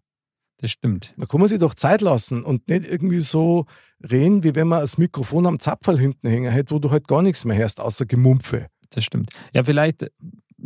das 0.59 0.71
stimmt. 0.71 1.15
Da 1.17 1.27
kann 1.27 1.41
man 1.41 1.49
sich 1.49 1.59
doch 1.59 1.75
Zeit 1.75 2.03
lassen 2.03 2.45
und 2.45 2.69
nicht 2.69 2.87
irgendwie 2.87 3.21
so 3.21 3.65
reden, 4.09 4.45
wie 4.45 4.55
wenn 4.55 4.69
man 4.69 4.81
das 4.81 4.99
Mikrofon 4.99 5.47
am 5.47 5.59
Zapferl 5.59 5.99
hinten 5.99 6.29
hängen 6.29 6.53
hätte, 6.53 6.75
wo 6.75 6.79
du 6.79 6.91
halt 6.91 7.09
gar 7.09 7.23
nichts 7.23 7.45
mehr 7.45 7.57
hörst, 7.57 7.81
außer 7.81 8.07
Gemumpfe. 8.07 8.67
Das 8.91 9.05
stimmt. 9.05 9.31
Ja, 9.55 9.65
vielleicht, 9.65 10.11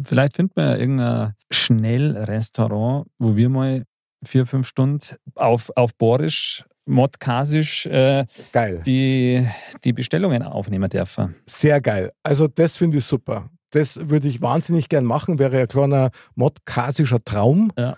vielleicht 0.04 0.34
finden 0.36 0.56
wir 0.56 0.64
ja 0.64 0.76
irgendein 0.76 1.34
Schnellrestaurant, 1.50 3.06
wo 3.18 3.36
wir 3.36 3.48
mal 3.48 3.84
vier, 4.24 4.46
fünf 4.46 4.66
Stunden 4.66 5.00
auf, 5.34 5.70
auf 5.76 5.94
Borisch, 5.94 6.64
Modkasisch 6.86 7.86
äh, 7.86 8.26
Geil. 8.52 8.82
die, 8.84 9.46
die 9.84 9.92
Bestellungen 9.92 10.42
aufnehmen 10.42 10.90
dürfen. 10.90 11.34
Sehr 11.46 11.80
geil. 11.80 12.12
Also 12.22 12.46
das 12.48 12.76
finde 12.76 12.98
ich 12.98 13.04
super. 13.04 13.48
Das 13.70 14.08
würde 14.10 14.28
ich 14.28 14.40
wahnsinnig 14.42 14.88
gern 14.88 15.04
machen. 15.04 15.38
Wäre 15.38 15.58
ein 15.60 15.68
kleiner 15.68 16.10
modkasischer 16.34 17.18
Traum. 17.24 17.72
Ja. 17.78 17.96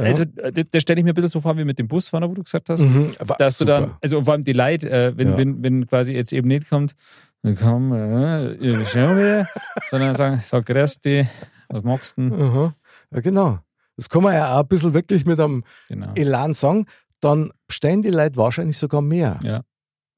Also, 0.00 0.24
das, 0.24 0.64
das 0.70 0.82
stelle 0.82 0.98
ich 1.00 1.04
mir 1.04 1.10
ein 1.10 1.14
bisschen 1.14 1.28
so 1.28 1.40
vor 1.42 1.56
wie 1.58 1.64
mit 1.64 1.78
dem 1.78 1.88
Busfahrer, 1.88 2.28
wo 2.30 2.32
du 2.34 2.42
gesagt 2.42 2.70
hast, 2.70 2.80
Mhm, 2.80 3.12
dass 3.38 3.58
super. 3.58 3.80
du 3.80 3.86
dann, 3.86 3.96
also 4.00 4.24
vor 4.24 4.32
allem 4.32 4.42
die 4.44 4.54
Leute, 4.54 4.88
äh, 4.90 5.12
wenn, 5.16 5.28
Ja. 5.32 5.36
wenn, 5.38 5.62
wenn 5.62 5.86
quasi 5.86 6.12
jetzt 6.14 6.32
eben 6.32 6.48
nicht 6.48 6.70
kommt, 6.70 6.94
dann 7.42 7.54
komm, 7.56 7.92
äh, 7.92 8.54
Bestellung 8.58 9.16
wieder, 9.18 9.46
sondern 9.90 10.14
sagen, 10.14 10.42
sag, 10.46 10.64
grüß 10.64 11.00
dich, 11.00 11.26
was 11.68 11.82
magst 11.82 12.16
du 12.16 12.30
denn? 12.30 12.40
Aha. 12.40 12.74
Ja, 13.12 13.20
genau. 13.20 13.58
Das 13.96 14.08
kann 14.08 14.22
man 14.22 14.34
ja 14.34 14.54
auch 14.56 14.60
ein 14.62 14.68
bisschen 14.68 14.92
wirklich 14.94 15.24
mit 15.26 15.38
einem 15.40 15.64
Genau. 15.88 16.12
Elan 16.14 16.54
sagen. 16.54 16.86
Dann 17.20 17.50
bestellen 17.66 18.02
die 18.02 18.10
Leute 18.10 18.36
wahrscheinlich 18.36 18.76
sogar 18.78 19.00
mehr. 19.02 19.38
Ja. 19.42 19.62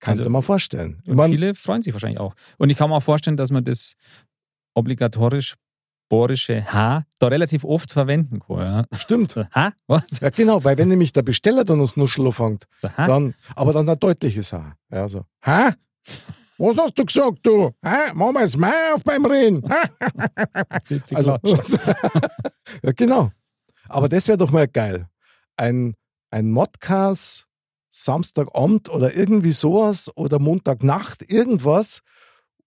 Kann 0.00 0.12
Also- 0.12 0.22
ich 0.24 0.28
mir 0.28 0.42
vorstellen. 0.42 1.02
Und 1.06 1.16
mein, 1.16 1.30
viele 1.30 1.54
freuen 1.54 1.82
sich 1.82 1.92
wahrscheinlich 1.92 2.20
auch. 2.20 2.34
Und 2.58 2.70
ich 2.70 2.76
kann 2.78 2.90
mir 2.90 2.96
auch 2.96 3.02
vorstellen, 3.02 3.36
dass 3.36 3.50
man 3.50 3.64
das 3.64 3.94
obligatorisch 4.74 5.54
borische 6.08 6.64
H 6.72 7.02
da 7.18 7.26
relativ 7.28 7.64
oft 7.64 7.92
verwenden 7.92 8.38
kann. 8.40 8.58
Ja. 8.58 8.84
stimmt. 8.98 9.32
So, 9.32 9.44
ha? 9.54 9.72
Was? 9.88 10.20
Ja, 10.20 10.30
genau, 10.30 10.62
weil 10.62 10.78
wenn 10.78 10.88
nämlich 10.88 11.12
der 11.12 11.22
Besteller 11.22 11.64
dann 11.64 11.80
das 11.80 11.96
Nuschel 11.96 12.30
fängt, 12.30 12.64
So, 12.78 12.88
ha? 12.96 13.06
dann, 13.08 13.34
aber 13.56 13.72
dann 13.72 13.88
ein 13.88 13.98
deutliches 13.98 14.52
H. 14.52 14.76
Ja, 14.92 15.08
so. 15.08 15.24
Hä? 15.42 15.70
Was 16.58 16.78
hast 16.78 16.96
du 16.98 17.04
gesagt, 17.04 17.38
du? 17.42 17.72
Hä? 17.84 18.12
Machen 18.14 18.34
wir 18.34 18.42
es 18.42 18.56
mehr 18.56 18.94
auf 18.94 19.02
beim 19.02 19.24
Reden? 19.26 19.62
Also, 21.14 21.38
ja, 22.82 22.92
genau. 22.94 23.30
Aber 23.88 24.08
das 24.08 24.28
wäre 24.28 24.38
doch 24.38 24.50
mal 24.50 24.68
geil. 24.68 25.08
Ein, 25.56 25.94
ein 26.30 26.50
Modcast 26.50 27.46
Samstagabend 27.90 28.90
oder 28.90 29.16
irgendwie 29.16 29.52
sowas 29.52 30.10
oder 30.16 30.38
Montagnacht, 30.38 31.22
irgendwas, 31.30 32.00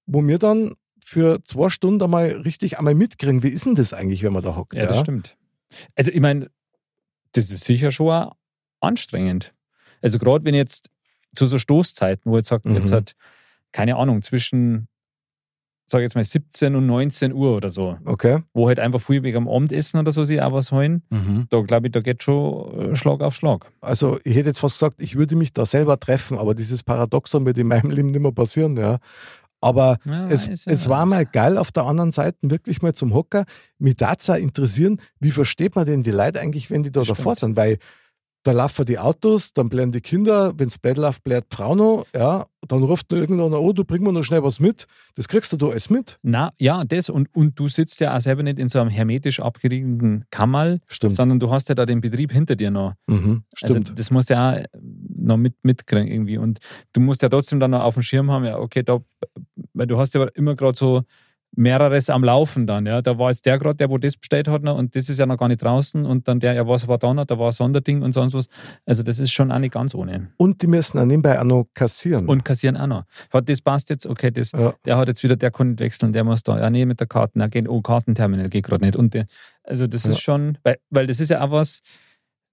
wo 0.08 0.26
wir 0.26 0.40
dann 0.40 0.74
für 1.04 1.44
zwei 1.44 1.70
Stunden 1.70 2.02
einmal 2.04 2.32
richtig 2.32 2.80
einmal 2.80 2.96
mitkriegen, 2.96 3.44
wie 3.44 3.50
ist 3.50 3.66
denn 3.66 3.76
das 3.76 3.94
eigentlich, 3.94 4.24
wenn 4.24 4.34
man 4.34 4.44
da 4.44 4.56
hockt? 4.56 4.74
ja, 4.74 4.88
das 4.88 5.00
stimmt. 5.00 5.38
Also 5.96 6.12
ich 6.12 6.20
meine, 6.20 6.50
das 7.34 7.52
ist 7.52 7.64
sicher 7.66 7.92
schon 7.92 8.32
anstrengend. 8.80 9.54
Also 10.02 10.18
gerade 10.18 10.46
wenn 10.46 10.56
jetzt 10.56 10.90
zu 11.36 11.46
so 11.46 11.60
Stoßzeiten, 11.60 12.32
wo 12.32 12.38
jetzt 12.38 12.50
sagt, 12.50 12.66
Mhm. 12.66 12.78
jetzt 12.78 12.92
hat, 12.92 13.16
keine 13.72 13.98
Ahnung, 13.98 14.24
zwischen, 14.24 14.88
sag 15.92 16.00
ich 16.00 16.04
jetzt 16.04 16.16
mal, 16.16 16.24
17 16.24 16.76
und 16.76 16.86
19 16.86 17.34
Uhr 17.34 17.56
oder 17.58 17.70
so, 17.70 17.98
Okay. 18.06 18.40
wo 18.54 18.68
halt 18.68 18.80
einfach 18.80 19.02
früh 19.02 19.22
wegen 19.24 19.38
am 19.38 19.48
Abendessen 19.48 20.00
oder 20.00 20.12
so 20.12 20.24
sie 20.26 20.42
auch 20.42 20.54
was 20.54 20.72
holen, 20.72 21.04
Mhm. 21.10 21.48
da 21.50 21.62
glaube 21.62 21.88
ich, 21.88 21.92
da 21.94 22.02
geht 22.02 22.24
schon 22.24 22.92
äh, 22.92 22.96
Schlag 22.96 23.22
auf 23.22 23.36
Schlag. 23.36 23.66
Also 23.82 24.18
ich 24.24 24.36
hätte 24.36 24.50
jetzt 24.50 24.60
fast 24.60 24.76
gesagt, 24.76 25.02
ich 25.02 25.16
würde 25.16 25.36
mich 25.36 25.54
da 25.54 25.66
selber 25.66 26.00
treffen, 26.00 26.38
aber 26.38 26.54
dieses 26.56 26.84
Paradoxon 26.84 27.46
wird 27.46 27.58
in 27.58 27.68
meinem 27.68 27.90
Leben 27.92 28.12
nicht 28.12 28.22
mehr 28.22 28.32
passieren, 28.32 28.78
ja. 28.78 28.98
Aber 29.62 29.98
Ja, 30.06 30.28
es, 30.28 30.48
es 30.66 30.88
war 30.88 31.06
mal 31.06 31.26
geil 31.26 31.58
auf 31.58 31.72
der 31.74 31.84
anderen 31.84 32.12
Seite, 32.12 32.38
wirklich 32.44 32.82
mal 32.82 32.94
zum 32.94 33.14
Hocker. 33.14 33.44
Mich 33.78 33.98
darf 33.98 34.30
interessieren, 34.30 35.02
wie 35.20 35.32
versteht 35.32 35.76
man 35.76 35.84
denn 35.86 36.02
die 36.02 36.12
Leute 36.12 36.40
eigentlich, 36.40 36.72
wenn 36.72 36.82
die 36.84 36.92
da 36.92 37.02
Das 37.02 37.10
davor 37.10 37.36
stimmt. 37.36 37.56
sind? 37.56 37.58
Weil 37.58 37.78
da 38.44 38.52
laufen 38.54 38.86
die 38.86 38.98
Autos, 38.98 39.54
dann 39.54 39.70
bleiben 39.70 39.92
die 39.92 40.02
Kinder, 40.02 40.54
wenn 40.58 40.68
es 40.68 40.78
Bett 40.78 40.98
läuft, 40.98 41.24
bleibt 41.24 41.52
die 41.52 41.58
Frau 41.58 41.76
noch, 41.76 42.06
ja, 42.16 42.46
dann 42.68 42.84
ruft 42.84 43.12
nur 43.12 43.20
irgendeiner, 43.20 43.60
oh, 43.60 43.74
du 43.74 43.84
bring 43.84 44.04
mir 44.04 44.14
noch 44.14 44.24
schnell 44.24 44.44
was 44.44 44.60
mit. 44.60 44.86
Das 45.16 45.28
kriegst 45.28 45.52
du 45.52 45.58
da 45.58 45.68
alles 45.68 45.90
mit. 45.90 46.20
Na, 46.22 46.52
ja, 46.58 46.84
das 46.84 47.10
und, 47.10 47.34
und 47.36 47.60
du 47.60 47.68
sitzt 47.68 48.00
ja 48.00 48.16
auch 48.16 48.22
selber 48.22 48.44
nicht 48.44 48.60
in 48.60 48.70
so 48.70 48.80
einem 48.80 48.90
hermetisch 48.90 49.40
abgeriegelten 49.40 50.26
Kammerl, 50.30 50.80
Stimmt. 50.88 51.16
sondern 51.16 51.40
du 51.40 51.52
hast 51.52 51.70
ja 51.70 51.76
da 51.76 51.86
den 51.86 52.02
Betrieb 52.02 52.32
hinter 52.32 52.56
dir 52.56 52.72
noch. 52.72 52.94
Mhm, 53.08 53.44
stimmt. 53.54 53.78
Also 53.78 53.94
das 53.94 54.12
musst 54.12 54.30
du 54.30 54.36
ja 54.36 54.54
auch 54.54 54.66
noch 55.18 55.38
mit, 55.38 55.56
mitkriegen 55.64 56.08
irgendwie. 56.08 56.38
Und 56.38 56.60
du 56.94 57.02
musst 57.02 57.22
ja 57.22 57.30
trotzdem 57.30 57.60
dann 57.60 57.72
noch 57.72 57.82
auf 57.82 57.96
dem 57.96 58.04
Schirm 58.04 58.32
haben, 58.32 58.46
ja, 58.46 58.58
okay, 58.58 58.84
da, 58.84 59.00
weil 59.74 59.88
du 59.88 59.98
hast 59.98 60.14
ja 60.14 60.26
immer 60.36 60.56
gerade 60.56 60.78
so 60.78 61.04
mehreres 61.60 62.10
am 62.10 62.24
Laufen 62.24 62.66
dann. 62.66 62.86
Ja. 62.86 63.02
Da 63.02 63.18
war 63.20 63.30
jetzt 63.30 63.46
der 63.46 63.58
gerade, 63.60 63.76
der 63.76 63.90
wo 63.90 63.98
das 63.98 64.16
bestellt 64.18 64.48
hat 64.48 64.64
noch, 64.64 64.78
und 64.78 64.96
das 64.96 65.10
ist 65.10 65.20
ja 65.20 65.26
noch 65.26 65.38
gar 65.38 65.48
nicht 65.50 65.62
draußen 65.62 66.06
und 66.06 66.28
dann 66.28 66.40
der, 66.40 66.54
ja, 66.54 66.68
was 66.68 66.88
war 66.88 66.98
da 66.98 67.14
noch, 67.14 67.26
da 67.26 67.38
war 67.38 67.48
ein 67.48 67.52
Sonderding 67.52 68.02
und 68.02 68.14
sonst 68.14 68.34
was. 68.34 68.48
Also 68.86 69.04
das 69.04 69.20
ist 69.20 69.32
schon 69.32 69.52
auch 69.52 69.60
nicht 69.60 69.74
ganz 69.74 69.94
ohne. 69.94 70.32
Und 70.38 70.62
die 70.62 70.68
müssen 70.68 70.98
auch 71.00 71.06
nebenbei 71.06 71.40
auch 71.40 71.44
noch 71.44 71.66
kassieren. 71.74 72.28
Und 72.28 72.46
kassieren 72.46 72.78
auch 72.78 72.88
noch. 72.88 73.04
Hat 73.32 73.50
das 73.50 73.62
passt 73.62 73.90
jetzt, 73.90 74.08
okay, 74.08 74.32
das, 74.32 74.52
Ja. 74.54 74.74
der 74.86 74.98
hat 74.98 75.08
jetzt 75.10 75.22
wieder, 75.24 75.36
der 75.36 75.52
kann 75.52 75.70
nicht 75.72 75.80
wechseln, 75.82 76.14
der 76.14 76.24
muss 76.24 76.44
da, 76.44 76.58
ja 76.58 76.70
nee, 76.70 76.86
mit 76.86 77.00
der 77.00 77.08
Karte, 77.08 77.34
na, 77.36 77.48
geht, 77.48 77.68
oh, 77.68 77.82
Kartenterminal 77.82 78.50
geht 78.50 78.66
gerade 78.66 78.86
nicht. 78.86 78.96
Und 78.96 79.14
der, 79.14 79.26
also 79.64 79.86
das 79.86 80.06
Ja. 80.06 80.12
ist 80.12 80.22
schon, 80.22 80.58
weil, 80.64 80.78
weil 80.90 81.08
das 81.08 81.20
ist 81.20 81.30
ja 81.30 81.42
auch 81.42 81.52
was, 81.52 81.82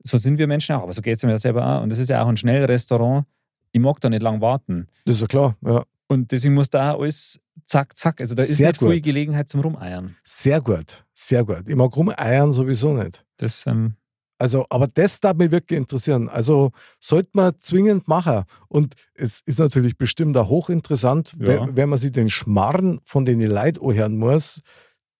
so 0.02 0.18
sind 0.18 0.38
wir 0.38 0.46
Menschen 0.46 0.74
auch, 0.76 0.82
aber 0.82 0.92
so 0.92 1.00
geht 1.02 1.16
es 1.16 1.22
mir 1.22 1.30
ja 1.30 1.38
selber 1.38 1.64
auch. 1.66 1.82
Und 1.82 1.90
das 1.90 1.98
ist 1.98 2.10
ja 2.10 2.22
auch 2.22 2.28
ein 2.28 2.36
Schnellrestaurant. 2.36 3.24
Ich 3.72 3.80
mag 3.80 4.00
da 4.00 4.08
nicht 4.08 4.22
lang 4.22 4.40
warten. 4.40 4.88
das 5.04 5.16
ist 5.16 5.20
ja 5.22 5.26
klar, 5.28 5.56
ja. 5.64 5.82
Und 6.08 6.30
deswegen 6.32 6.54
muss 6.54 6.70
da 6.70 6.94
alles 6.94 7.40
zack, 7.66 7.96
zack. 7.96 8.20
Also 8.20 8.34
da 8.34 8.42
ist 8.42 8.56
Sehr 8.56 8.68
nicht 8.68 8.78
viel 8.78 8.94
gut. 8.94 9.02
Gelegenheit 9.02 9.48
zum 9.48 9.60
Rumeiern. 9.60 10.16
Sehr 10.24 10.60
gut, 10.60 11.04
sehr 11.14 11.44
gut. 11.44 11.64
Ich 11.68 11.76
mag 11.76 11.94
rumeiern 11.96 12.52
sowieso 12.52 12.92
nicht. 12.94 13.24
Das, 13.36 13.66
ähm, 13.66 13.94
Also, 14.38 14.66
aber 14.70 14.86
das 14.86 15.20
darf 15.20 15.36
mich 15.36 15.50
wirklich 15.50 15.78
interessieren. 15.78 16.28
Also, 16.28 16.70
sollte 17.00 17.30
man 17.32 17.54
zwingend 17.58 18.06
machen. 18.06 18.44
Und 18.68 18.94
es 19.14 19.40
ist 19.40 19.58
natürlich 19.58 19.96
bestimmt 19.96 20.36
auch 20.36 20.48
hochinteressant, 20.48 21.36
Ja. 21.40 21.66
wenn, 21.74 21.88
man 21.88 21.98
sich 21.98 22.12
den 22.12 22.28
Schmarrn 22.28 23.00
von 23.04 23.24
den 23.24 23.40
Leuten 23.40 23.84
anhören 23.84 24.18
muss, 24.18 24.60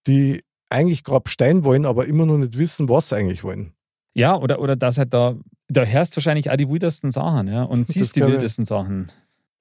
die 0.07 0.43
eigentlich 0.69 1.03
gerade 1.05 1.31
Stein 1.31 1.65
wollen, 1.65 1.87
aber 1.87 2.07
immer 2.07 2.27
noch 2.27 2.37
nicht 2.39 2.59
wissen, 2.59 2.89
was 2.89 3.09
sie 3.09 3.17
eigentlich 3.17 3.43
wollen. 3.45 3.73
ja, 4.15 4.37
oder, 4.37 4.61
oder 4.61 4.77
dass 4.77 4.99
halt 4.99 5.13
da, 5.15 5.35
da 5.69 5.85
hörst 5.85 6.13
du 6.13 6.17
wahrscheinlich 6.17 6.51
auch 6.51 6.57
die 6.57 6.69
wildesten 6.69 7.11
Sachen, 7.11 7.49
ja, 7.49 7.63
und 7.63 7.81
Das 7.89 7.95
siehst 7.95 8.17
die 8.17 8.21
glaub 8.21 8.31
ich. 8.31 8.35
wildesten 8.37 8.65
Sachen. 8.65 9.11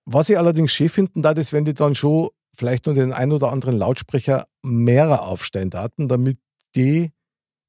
Was 0.06 0.30
ich 0.30 0.38
allerdings 0.38 0.72
schön 0.72 0.90
finden 0.90 1.22
da 1.22 1.32
ist, 1.32 1.52
wenn 1.54 1.66
die 1.66 1.74
dann 1.74 1.96
schon 1.96 2.30
vielleicht 2.58 2.86
nur 2.86 2.96
den 2.96 3.14
ein 3.14 3.32
oder 3.32 3.52
anderen 3.52 3.78
Lautsprecher 3.78 4.48
mehrer 4.64 5.24
aufstellen 5.24 5.70
daten, 5.70 6.08
damit 6.08 6.38
die 6.76 7.12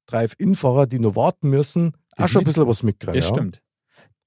Drive-In-Fahrer, 0.07 0.87
die 0.87 0.99
noch 0.99 1.15
warten 1.15 1.49
müssen, 1.49 1.93
auch 2.13 2.23
Das 2.23 2.31
schon 2.31 2.41
ein 2.41 2.45
bisschen 2.45 2.67
was 2.67 2.83
mitkriegen. 2.83 3.15
Das 3.19 3.25
ja. 3.29 3.35
stimmt. 3.35 3.61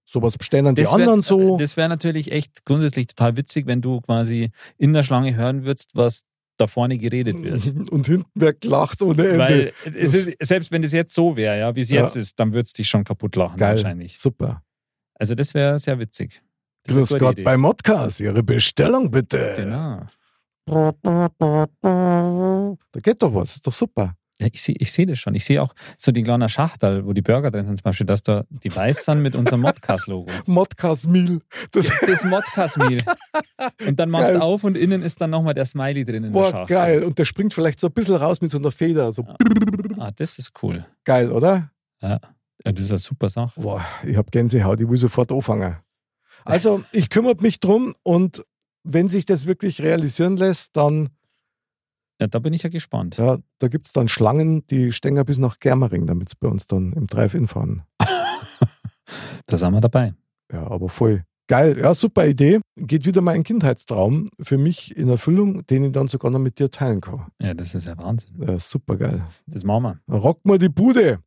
Sowas 0.05 0.37
bestellen 0.37 0.65
dann 0.65 0.75
die 0.75 0.83
wär- 0.83 0.93
anderen 0.93 1.23
so. 1.23 1.57
Das 1.57 1.77
wäre 1.77 1.89
natürlich 1.89 2.33
echt 2.33 2.65
grundsätzlich 2.65 3.07
total 3.07 3.37
witzig, 3.37 3.67
wenn 3.67 3.81
du 3.81 4.01
quasi 4.01 4.51
in 4.77 4.93
der 4.93 5.03
Schlange 5.05 5.37
hören 5.37 5.65
würdest, 5.65 5.91
was 5.95 6.25
da 6.57 6.67
vorne 6.67 6.99
geredet 6.99 7.41
wird. 7.43 7.67
Und 7.93 8.07
hinten 8.07 8.29
wird 8.35 8.61
gelacht 8.61 9.01
ohne 9.03 9.27
Ende. 9.27 9.39
Weil 9.39 9.73
ist, 9.95 10.31
selbst 10.41 10.73
wenn 10.73 10.83
das 10.83 10.93
jetzt 10.93 11.15
so 11.15 11.37
wäre, 11.37 11.59
ja, 11.59 11.75
wie 11.77 11.81
es 11.81 11.91
Ja. 11.91 12.03
jetzt 12.03 12.17
ist, 12.17 12.39
dann 12.41 12.53
würdest 12.53 12.77
du 12.77 12.83
dich 12.83 12.89
schon 12.89 13.05
kaputt 13.05 13.37
lachen 13.37 13.57
Geil, 13.57 13.77
wahrscheinlich. 13.77 14.19
super. 14.19 14.63
Also 15.15 15.35
das 15.35 15.55
wäre 15.55 15.79
sehr 15.79 15.99
witzig. 15.99 16.43
Das 16.85 16.97
Grüß 16.97 17.19
Gott 17.19 17.43
bei 17.45 17.57
Modcast, 17.57 18.21
Ihre 18.21 18.43
Bestellung 18.43 19.11
bitte. 19.11 19.53
Genau. 19.57 20.03
Da 20.67 20.93
geht 23.03 23.23
doch 23.23 23.35
was, 23.35 23.57
ist 23.57 23.67
doch 23.67 23.73
super. 23.73 24.15
Ja, 24.41 24.47
ich 24.51 24.63
sehe 24.63 24.75
ich 24.79 24.91
seh 24.91 25.05
das 25.05 25.19
schon. 25.19 25.35
Ich 25.35 25.45
sehe 25.45 25.63
auch 25.63 25.75
so 25.99 26.13
die 26.13 26.23
kleine 26.23 26.49
Schachtel, 26.49 27.05
wo 27.05 27.13
die 27.13 27.21
Burger 27.21 27.51
drin 27.51 27.67
sind, 27.67 27.77
zum 27.77 27.83
Beispiel, 27.85 28.07
dass 28.07 28.23
da 28.23 28.45
die 28.49 28.75
weiß 28.75 29.05
sind 29.05 29.21
mit 29.21 29.37
unserem 29.37 29.61
Modcast-Logo. 29.61 30.31
Modcast 30.47 31.09
Meal. 31.09 31.41
Das 31.73 31.91
Das 32.07 32.25
Modcast-Meal. 32.25 33.03
Und 33.87 34.01
dann 34.01 34.09
machst 34.09 34.35
du 34.35 34.41
auf 34.41 34.65
und 34.65 34.79
innen 34.79 35.03
ist 35.03 35.21
dann 35.21 35.29
nochmal 35.31 35.53
der 35.53 35.67
Smiley 35.67 36.07
drin 36.07 36.25
in 36.25 36.33
der 36.33 36.43
war 36.43 36.51
Schachtel. 36.53 36.75
geil. 36.75 37.03
Und 37.05 37.19
der 37.19 37.27
springt 37.27 37.53
vielleicht 37.53 37.81
so 37.81 37.89
ein 37.89 37.93
bisschen 37.93 38.17
raus 38.17 38.41
mit 38.41 38.51
so 38.51 38.57
einer 38.59 38.71
Feder. 38.71 39.13
So 39.13 39.27
Ah, 39.99 40.11
das 40.17 40.39
ist 40.39 40.53
cool. 40.63 40.87
geil, 41.05 41.31
oder? 41.33 41.71
Ja, 42.01 42.19
das 42.65 42.81
ist 42.81 42.91
eine 42.93 42.99
super 42.99 43.29
Sache. 43.29 43.61
Boah, 43.61 43.85
ich 44.07 44.17
hab 44.17 44.31
Gänsehaut, 44.31 44.81
ich 44.81 44.89
will 44.89 44.97
sofort 44.97 45.31
anfangen. 45.33 45.77
Also, 46.47 46.83
ich 46.93 47.11
kümmere 47.11 47.37
mich 47.41 47.61
drum 47.61 47.95
und 48.03 48.43
wenn 48.83 49.09
sich 49.09 49.27
das 49.27 49.47
wirklich 49.47 49.83
realisieren 49.83 50.37
lässt, 50.37 50.77
dann, 50.77 51.11
Ja, 52.21 52.27
da 52.27 52.39
bin 52.39 52.53
ich 52.53 52.63
ja 52.63 52.71
gespannt. 52.71 53.17
ja, 53.17 53.39
da 53.59 53.69
gibt 53.69 53.87
es 53.87 53.93
dann 53.93 54.09
Schlangen, 54.09 54.67
die 54.67 54.93
stehen 54.93 55.23
bis 55.25 55.39
nach 55.39 55.59
Germering, 55.59 56.07
damit 56.07 56.29
sie 56.29 56.37
bei 56.41 56.49
uns 56.49 56.67
dann 56.67 56.93
im 56.93 57.07
Drive-In 57.07 57.49
fahren. 57.49 57.83
Da 59.47 59.57
sind 59.57 59.73
wir 59.73 59.81
dabei. 59.81 60.15
Ja, 60.53 60.71
aber 60.71 60.89
voll. 60.89 61.25
Geil, 61.49 61.77
ja, 61.81 61.95
super 61.95 62.27
Idee. 62.29 62.61
Geht 62.77 63.07
wieder 63.07 63.21
mein 63.23 63.43
Kindheitstraum 63.43 64.29
für 64.41 64.57
mich 64.57 64.97
in 64.97 65.09
Erfüllung, 65.09 65.67
den 65.67 65.83
ich 65.85 65.93
dann 65.93 66.07
sogar 66.07 66.31
noch 66.31 66.39
mit 66.39 66.61
dir 66.61 66.71
teilen 66.71 67.01
kann. 67.01 67.27
Ja, 67.41 67.55
das 67.55 67.75
ist 67.75 67.87
ja 67.87 67.99
Wahnsinn. 67.99 68.31
Ja, 68.47 68.59
super 68.61 68.97
geil. 68.97 69.25
Das 69.49 69.65
machen 69.65 69.83
wir. 70.07 70.17
Rock 70.17 70.45
mal 70.47 70.59
die 70.59 70.69
Bude. 70.69 71.19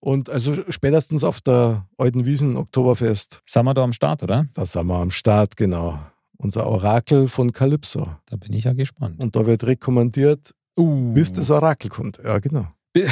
Und 0.00 0.30
also 0.30 0.56
spätestens 0.70 1.22
auf 1.22 1.40
der 1.40 1.86
alten 1.96 2.24
Wiesen 2.24 2.56
Oktoberfest, 2.56 3.40
Sind 3.46 3.64
wir 3.66 3.74
da 3.74 3.84
am 3.84 3.92
Start, 3.92 4.22
oder? 4.24 4.46
da 4.54 4.64
sind 4.64 4.86
wir 4.86 4.96
am 4.98 5.10
Start, 5.12 5.56
genau. 5.56 6.00
Unser 6.38 6.66
Orakel 6.66 7.28
von 7.28 7.52
Calypso. 7.52 8.16
Da 8.26 8.36
bin 8.36 8.52
ich 8.52 8.64
ja 8.64 8.72
gespannt. 8.72 9.20
Und 9.20 9.34
da 9.36 9.44
wird 9.46 9.64
rekommandiert, 9.64 10.54
Uh, 10.78 11.12
bis 11.12 11.32
das 11.32 11.50
Orakel 11.50 11.90
kommt. 11.90 12.20
Ja, 12.22 12.38
genau. 12.38 12.68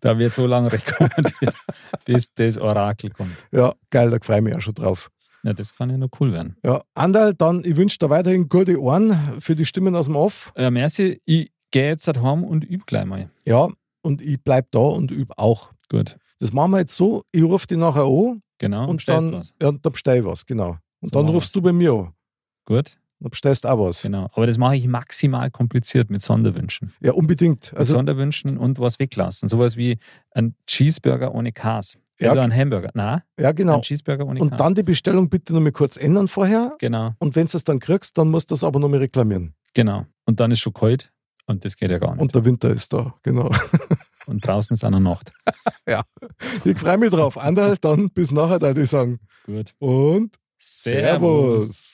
da 0.00 0.18
wird 0.18 0.32
so 0.32 0.46
lange 0.46 0.72
rekommendiert, 0.72 1.54
bis 2.06 2.32
das 2.32 2.56
Orakel 2.56 3.10
kommt. 3.10 3.36
Ja, 3.52 3.74
geil, 3.90 4.10
da 4.10 4.16
freue 4.22 4.38
ich 4.38 4.44
mich 4.44 4.56
auch 4.56 4.62
schon 4.62 4.74
drauf. 4.74 5.10
Ja, 5.42 5.52
das 5.52 5.76
kann 5.76 5.90
ja 5.90 5.98
nur 5.98 6.08
cool 6.20 6.32
werden. 6.32 6.56
Ja, 6.64 6.80
Andal, 6.94 7.34
dann, 7.34 7.62
ich 7.64 7.76
wünsche 7.76 7.98
dir 7.98 8.08
weiterhin 8.08 8.48
gute 8.48 8.80
Ohren 8.80 9.14
für 9.40 9.54
die 9.54 9.66
Stimmen 9.66 9.94
aus 9.94 10.06
dem 10.06 10.16
Off. 10.16 10.54
Ja, 10.56 10.70
merci. 10.70 11.20
Ich 11.26 11.52
gehe 11.70 11.88
jetzt 11.88 12.08
heim 12.08 12.44
und 12.44 12.64
übe 12.64 12.84
gleich 12.86 13.04
mal. 13.04 13.28
Ja, 13.44 13.68
und 14.00 14.22
ich 14.22 14.42
bleib 14.42 14.70
da 14.70 14.78
und 14.78 15.10
übe 15.10 15.38
auch. 15.38 15.72
Gut, 15.90 16.16
Das 16.38 16.54
machen 16.54 16.70
wir 16.70 16.78
jetzt 16.78 16.96
so, 16.96 17.24
ich 17.30 17.42
rufe 17.42 17.66
dich 17.66 17.76
nachher 17.76 18.04
an 18.04 18.40
genau. 18.56 18.88
und 18.88 19.06
dann, 19.06 19.32
was. 19.32 19.52
ja, 19.60 19.70
dann 19.70 19.92
bestell 19.92 20.20
ich 20.20 20.24
was, 20.24 20.46
genau. 20.46 20.78
Und 21.04 21.12
So 21.14 21.20
dann 21.22 21.28
rufst 21.28 21.54
du 21.54 21.62
bei 21.62 21.72
mir 21.72 21.92
an. 21.92 22.12
Gut, 22.64 22.96
Dann 23.20 23.30
bestellst 23.30 23.66
auch 23.66 23.78
was. 23.78 24.02
genau. 24.02 24.28
Aber 24.32 24.46
das 24.46 24.58
mache 24.58 24.76
ich 24.76 24.86
maximal 24.88 25.50
kompliziert 25.50 26.10
mit 26.10 26.22
Sonderwünschen. 26.22 26.92
Ja, 27.00 27.12
unbedingt. 27.12 27.70
Mit 27.72 27.78
Also, 27.78 27.94
Sonderwünschen 27.94 28.56
und 28.58 28.78
was 28.78 28.98
weglassen. 28.98 29.48
Sowas 29.48 29.76
wie 29.76 29.98
ein 30.32 30.54
Cheeseburger 30.66 31.34
ohne 31.34 31.52
Käse. 31.52 31.98
Ja, 32.20 32.30
Also 32.30 32.40
ein 32.42 32.52
Hamburger. 32.54 32.90
Nein, 32.94 33.22
ja, 33.38 33.52
genau. 33.52 33.76
ein 33.76 33.82
Cheeseburger 33.82 34.24
ohne 34.26 34.40
Und 34.40 34.50
Käse. 34.50 34.56
dann 34.58 34.74
die 34.74 34.82
Bestellung 34.82 35.28
bitte 35.28 35.52
noch 35.52 35.60
mal 35.60 35.72
kurz 35.72 35.96
ändern 35.96 36.28
vorher. 36.28 36.74
Genau, 36.78 37.12
Und 37.18 37.34
wenn 37.36 37.46
du 37.46 37.56
es 37.56 37.64
dann 37.64 37.80
kriegst, 37.80 38.16
dann 38.18 38.30
musst 38.30 38.50
du 38.50 38.54
das 38.54 38.64
aber 38.64 38.78
noch 38.80 38.88
mal 38.88 38.98
reklamieren. 38.98 39.54
genau. 39.74 40.06
Und 40.26 40.40
dann 40.40 40.50
ist 40.52 40.60
schon 40.60 40.72
kalt 40.72 41.12
und 41.46 41.64
das 41.66 41.76
geht 41.76 41.90
ja 41.90 41.98
gar 41.98 42.12
nicht. 42.14 42.22
Und 42.22 42.34
der 42.34 42.44
Winter 42.46 42.70
ist 42.70 42.92
da, 42.94 43.14
genau. 43.22 43.50
Und 44.26 44.46
draußen 44.46 44.72
ist 44.72 44.82
eine 44.84 45.00
Nacht. 45.00 45.30
Ich 46.64 46.78
freue 46.78 46.96
mich 46.96 47.10
drauf. 47.10 47.36
Andal, 47.36 47.76
dann 47.78 48.08
bis 48.08 48.30
nachher, 48.30 48.58
da 48.58 48.70
ich 48.70 48.88
sagen. 48.88 49.20
Gut. 49.44 49.74
Und 49.78 50.36
Servus. 50.66 51.93